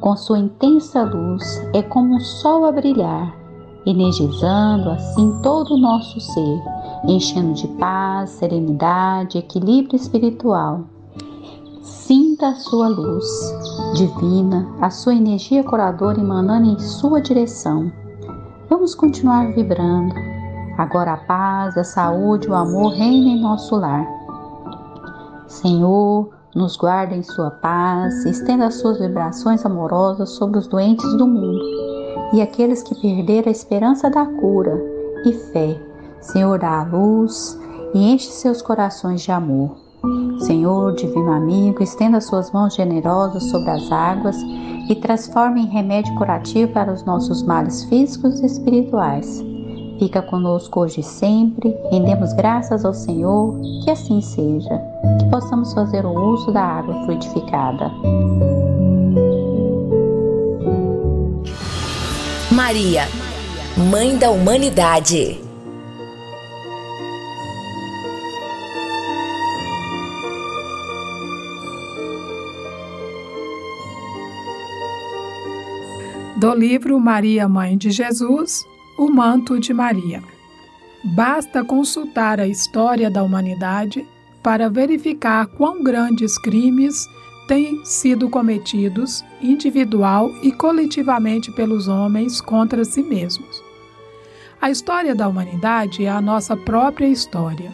com 0.00 0.16
sua 0.16 0.38
intensa 0.38 1.02
luz, 1.02 1.44
é 1.74 1.82
como 1.82 2.14
um 2.14 2.20
sol 2.20 2.64
a 2.64 2.72
brilhar, 2.72 3.36
energizando 3.84 4.88
assim 4.88 5.38
todo 5.42 5.74
o 5.74 5.78
nosso 5.78 6.18
ser, 6.18 6.62
enchendo 7.06 7.52
de 7.52 7.68
paz, 7.78 8.30
serenidade, 8.30 9.36
equilíbrio 9.36 9.96
espiritual. 9.96 10.84
Sinta 11.82 12.48
a 12.48 12.54
sua 12.54 12.88
luz 12.88 13.26
divina, 13.94 14.66
a 14.80 14.88
sua 14.88 15.14
energia 15.14 15.62
curadora 15.62 16.18
emanando 16.18 16.70
em 16.70 16.78
sua 16.78 17.20
direção. 17.20 17.92
Vamos 18.70 18.94
continuar 18.94 19.52
vibrando. 19.52 20.14
Agora 20.78 21.12
a 21.12 21.18
paz, 21.18 21.76
a 21.76 21.84
saúde, 21.84 22.48
o 22.48 22.54
amor 22.54 22.94
reinem 22.94 23.36
em 23.36 23.40
nosso 23.42 23.76
lar. 23.76 24.06
Senhor, 25.46 26.30
nos 26.54 26.76
guarda 26.76 27.14
em 27.14 27.22
sua 27.22 27.50
paz, 27.50 28.24
estenda 28.24 28.70
suas 28.70 28.98
vibrações 28.98 29.64
amorosas 29.66 30.30
sobre 30.30 30.58
os 30.58 30.66
doentes 30.66 31.12
do 31.16 31.26
mundo 31.26 31.64
e 32.32 32.40
aqueles 32.40 32.82
que 32.82 32.94
perderam 32.94 33.48
a 33.48 33.52
esperança 33.52 34.08
da 34.08 34.24
cura 34.24 34.80
e 35.24 35.32
fé. 35.32 35.80
Senhor, 36.20 36.58
dá 36.58 36.80
a 36.80 36.84
luz 36.84 37.58
e 37.92 38.12
enche 38.12 38.30
seus 38.30 38.62
corações 38.62 39.22
de 39.22 39.30
amor. 39.30 39.76
Senhor, 40.40 40.94
divino 40.94 41.32
amigo, 41.32 41.82
estenda 41.82 42.20
suas 42.20 42.50
mãos 42.52 42.74
generosas 42.74 43.44
sobre 43.44 43.70
as 43.70 43.90
águas 43.90 44.36
e 44.88 44.94
transforme 44.96 45.62
em 45.62 45.66
remédio 45.66 46.14
curativo 46.16 46.72
para 46.72 46.92
os 46.92 47.04
nossos 47.04 47.42
males 47.42 47.84
físicos 47.84 48.40
e 48.40 48.46
espirituais. 48.46 49.42
Fica 49.98 50.20
conosco 50.20 50.80
hoje 50.80 51.00
e 51.00 51.04
sempre, 51.04 51.74
rendemos 51.90 52.32
graças 52.32 52.84
ao 52.84 52.92
Senhor, 52.92 53.58
que 53.82 53.90
assim 53.90 54.20
seja, 54.20 54.93
que 55.18 55.30
possamos 55.30 55.72
fazer 55.72 56.04
o 56.04 56.12
uso 56.12 56.52
da 56.52 56.62
água 56.62 56.94
fluidificada. 57.04 57.90
Maria, 62.50 63.02
Mãe 63.90 64.16
da 64.16 64.30
Humanidade. 64.30 65.40
Do 76.36 76.54
livro 76.54 77.00
Maria, 77.00 77.48
Mãe 77.48 77.76
de 77.76 77.90
Jesus, 77.90 78.64
o 78.98 79.10
manto 79.10 79.58
de 79.58 79.72
Maria. 79.72 80.22
Basta 81.04 81.64
consultar 81.64 82.38
a 82.38 82.46
história 82.46 83.10
da 83.10 83.22
humanidade 83.22 84.06
para 84.44 84.68
verificar 84.68 85.46
quão 85.46 85.82
grandes 85.82 86.36
crimes 86.36 87.08
têm 87.48 87.82
sido 87.82 88.28
cometidos 88.28 89.24
individual 89.40 90.30
e 90.42 90.52
coletivamente 90.52 91.50
pelos 91.50 91.88
homens 91.88 92.42
contra 92.42 92.84
si 92.84 93.02
mesmos. 93.02 93.62
A 94.60 94.70
história 94.70 95.14
da 95.14 95.26
humanidade 95.26 96.04
é 96.04 96.10
a 96.10 96.20
nossa 96.20 96.54
própria 96.54 97.06
história. 97.06 97.72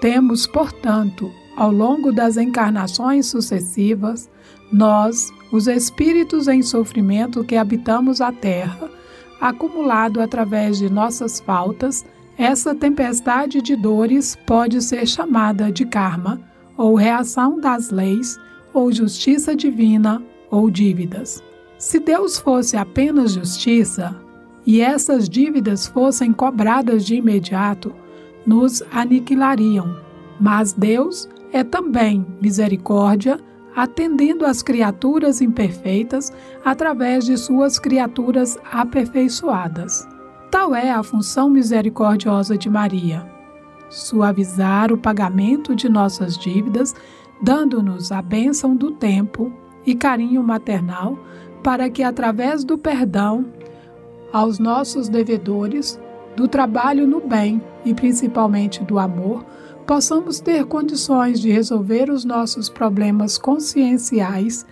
Temos, 0.00 0.48
portanto, 0.48 1.30
ao 1.56 1.70
longo 1.70 2.12
das 2.12 2.36
encarnações 2.36 3.26
sucessivas, 3.26 4.28
nós, 4.72 5.32
os 5.52 5.68
espíritos 5.68 6.48
em 6.48 6.60
sofrimento 6.60 7.44
que 7.44 7.56
habitamos 7.56 8.20
a 8.20 8.32
Terra, 8.32 8.90
acumulado 9.40 10.20
através 10.20 10.78
de 10.78 10.90
nossas 10.90 11.38
faltas, 11.38 12.04
essa 12.36 12.74
tempestade 12.74 13.62
de 13.62 13.76
dores 13.76 14.36
pode 14.46 14.82
ser 14.82 15.06
chamada 15.06 15.70
de 15.70 15.84
karma, 15.84 16.40
ou 16.76 16.94
reação 16.96 17.60
das 17.60 17.90
leis, 17.90 18.38
ou 18.72 18.90
justiça 18.90 19.54
divina, 19.54 20.22
ou 20.50 20.70
dívidas. 20.70 21.42
Se 21.78 22.00
Deus 22.00 22.38
fosse 22.38 22.76
apenas 22.76 23.32
justiça, 23.32 24.16
e 24.66 24.80
essas 24.80 25.28
dívidas 25.28 25.86
fossem 25.86 26.32
cobradas 26.32 27.04
de 27.04 27.16
imediato, 27.16 27.94
nos 28.46 28.82
aniquilariam. 28.90 29.96
Mas 30.40 30.72
Deus 30.72 31.28
é 31.52 31.62
também 31.62 32.26
misericórdia, 32.40 33.38
atendendo 33.76 34.44
às 34.44 34.62
criaturas 34.62 35.40
imperfeitas 35.40 36.32
através 36.64 37.24
de 37.24 37.36
suas 37.36 37.78
criaturas 37.78 38.58
aperfeiçoadas. 38.72 40.06
Tal 40.54 40.72
é 40.72 40.88
a 40.88 41.02
função 41.02 41.50
misericordiosa 41.50 42.56
de 42.56 42.70
Maria: 42.70 43.28
suavizar 43.90 44.92
o 44.92 44.96
pagamento 44.96 45.74
de 45.74 45.88
nossas 45.88 46.38
dívidas, 46.38 46.94
dando-nos 47.42 48.12
a 48.12 48.22
bênção 48.22 48.76
do 48.76 48.92
tempo 48.92 49.52
e 49.84 49.96
carinho 49.96 50.44
maternal, 50.44 51.18
para 51.60 51.90
que, 51.90 52.04
através 52.04 52.62
do 52.62 52.78
perdão 52.78 53.46
aos 54.32 54.60
nossos 54.60 55.08
devedores, 55.08 56.00
do 56.36 56.46
trabalho 56.46 57.04
no 57.04 57.20
bem 57.20 57.60
e 57.84 57.92
principalmente 57.92 58.84
do 58.84 59.00
amor, 59.00 59.44
possamos 59.84 60.38
ter 60.38 60.66
condições 60.66 61.40
de 61.40 61.50
resolver 61.50 62.08
os 62.08 62.24
nossos 62.24 62.68
problemas 62.68 63.36
conscienciais, 63.36 64.64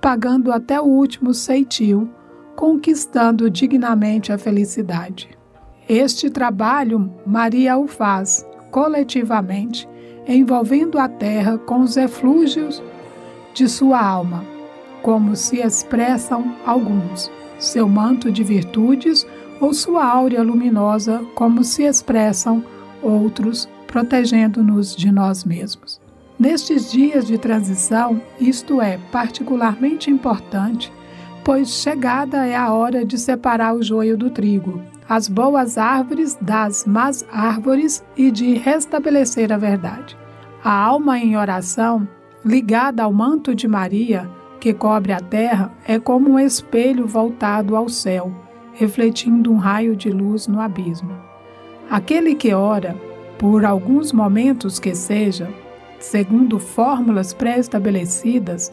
pagando 0.00 0.52
até 0.52 0.80
o 0.80 0.84
último 0.84 1.34
ceitil, 1.34 2.08
conquistando 2.56 3.50
dignamente 3.50 4.32
a 4.32 4.38
felicidade. 4.38 5.28
Este 5.88 6.30
trabalho 6.30 7.12
Maria 7.26 7.76
o 7.76 7.86
faz 7.86 8.46
coletivamente, 8.70 9.88
envolvendo 10.26 10.98
a 10.98 11.08
terra 11.08 11.58
com 11.58 11.80
os 11.80 11.96
eflúgios 11.96 12.82
de 13.52 13.68
sua 13.68 14.00
alma, 14.00 14.44
como 15.02 15.36
se 15.36 15.58
expressam 15.58 16.56
alguns, 16.66 17.30
seu 17.58 17.88
manto 17.88 18.32
de 18.32 18.42
virtudes 18.42 19.26
ou 19.60 19.72
sua 19.72 20.04
áurea 20.04 20.42
luminosa, 20.42 21.24
como 21.34 21.62
se 21.62 21.84
expressam 21.84 22.64
outros, 23.02 23.68
protegendo-nos 23.86 24.96
de 24.96 25.12
nós 25.12 25.44
mesmos. 25.44 26.00
Nestes 26.38 26.90
dias 26.90 27.26
de 27.26 27.38
transição, 27.38 28.20
isto 28.40 28.80
é 28.80 28.98
particularmente 29.12 30.10
importante, 30.10 30.92
pois 31.44 31.68
chegada 31.68 32.46
é 32.46 32.56
a 32.56 32.72
hora 32.72 33.04
de 33.04 33.18
separar 33.18 33.74
o 33.74 33.82
joio 33.82 34.16
do 34.16 34.30
trigo, 34.30 34.80
as 35.06 35.28
boas 35.28 35.76
árvores 35.76 36.38
das 36.40 36.86
más 36.86 37.24
árvores 37.30 38.02
e 38.16 38.30
de 38.30 38.54
restabelecer 38.54 39.52
a 39.52 39.58
verdade. 39.58 40.16
A 40.64 40.72
alma 40.72 41.18
em 41.18 41.36
oração, 41.36 42.08
ligada 42.42 43.02
ao 43.02 43.12
manto 43.12 43.54
de 43.54 43.68
Maria, 43.68 44.28
que 44.58 44.72
cobre 44.72 45.12
a 45.12 45.20
terra, 45.20 45.70
é 45.86 45.98
como 45.98 46.30
um 46.30 46.38
espelho 46.38 47.06
voltado 47.06 47.76
ao 47.76 47.90
céu, 47.90 48.32
refletindo 48.72 49.52
um 49.52 49.58
raio 49.58 49.94
de 49.94 50.08
luz 50.10 50.48
no 50.48 50.58
abismo. 50.58 51.12
Aquele 51.90 52.34
que 52.34 52.54
ora, 52.54 52.96
por 53.38 53.66
alguns 53.66 54.10
momentos 54.10 54.78
que 54.78 54.94
seja, 54.94 55.52
segundo 55.98 56.58
fórmulas 56.58 57.34
pré-estabelecidas, 57.34 58.72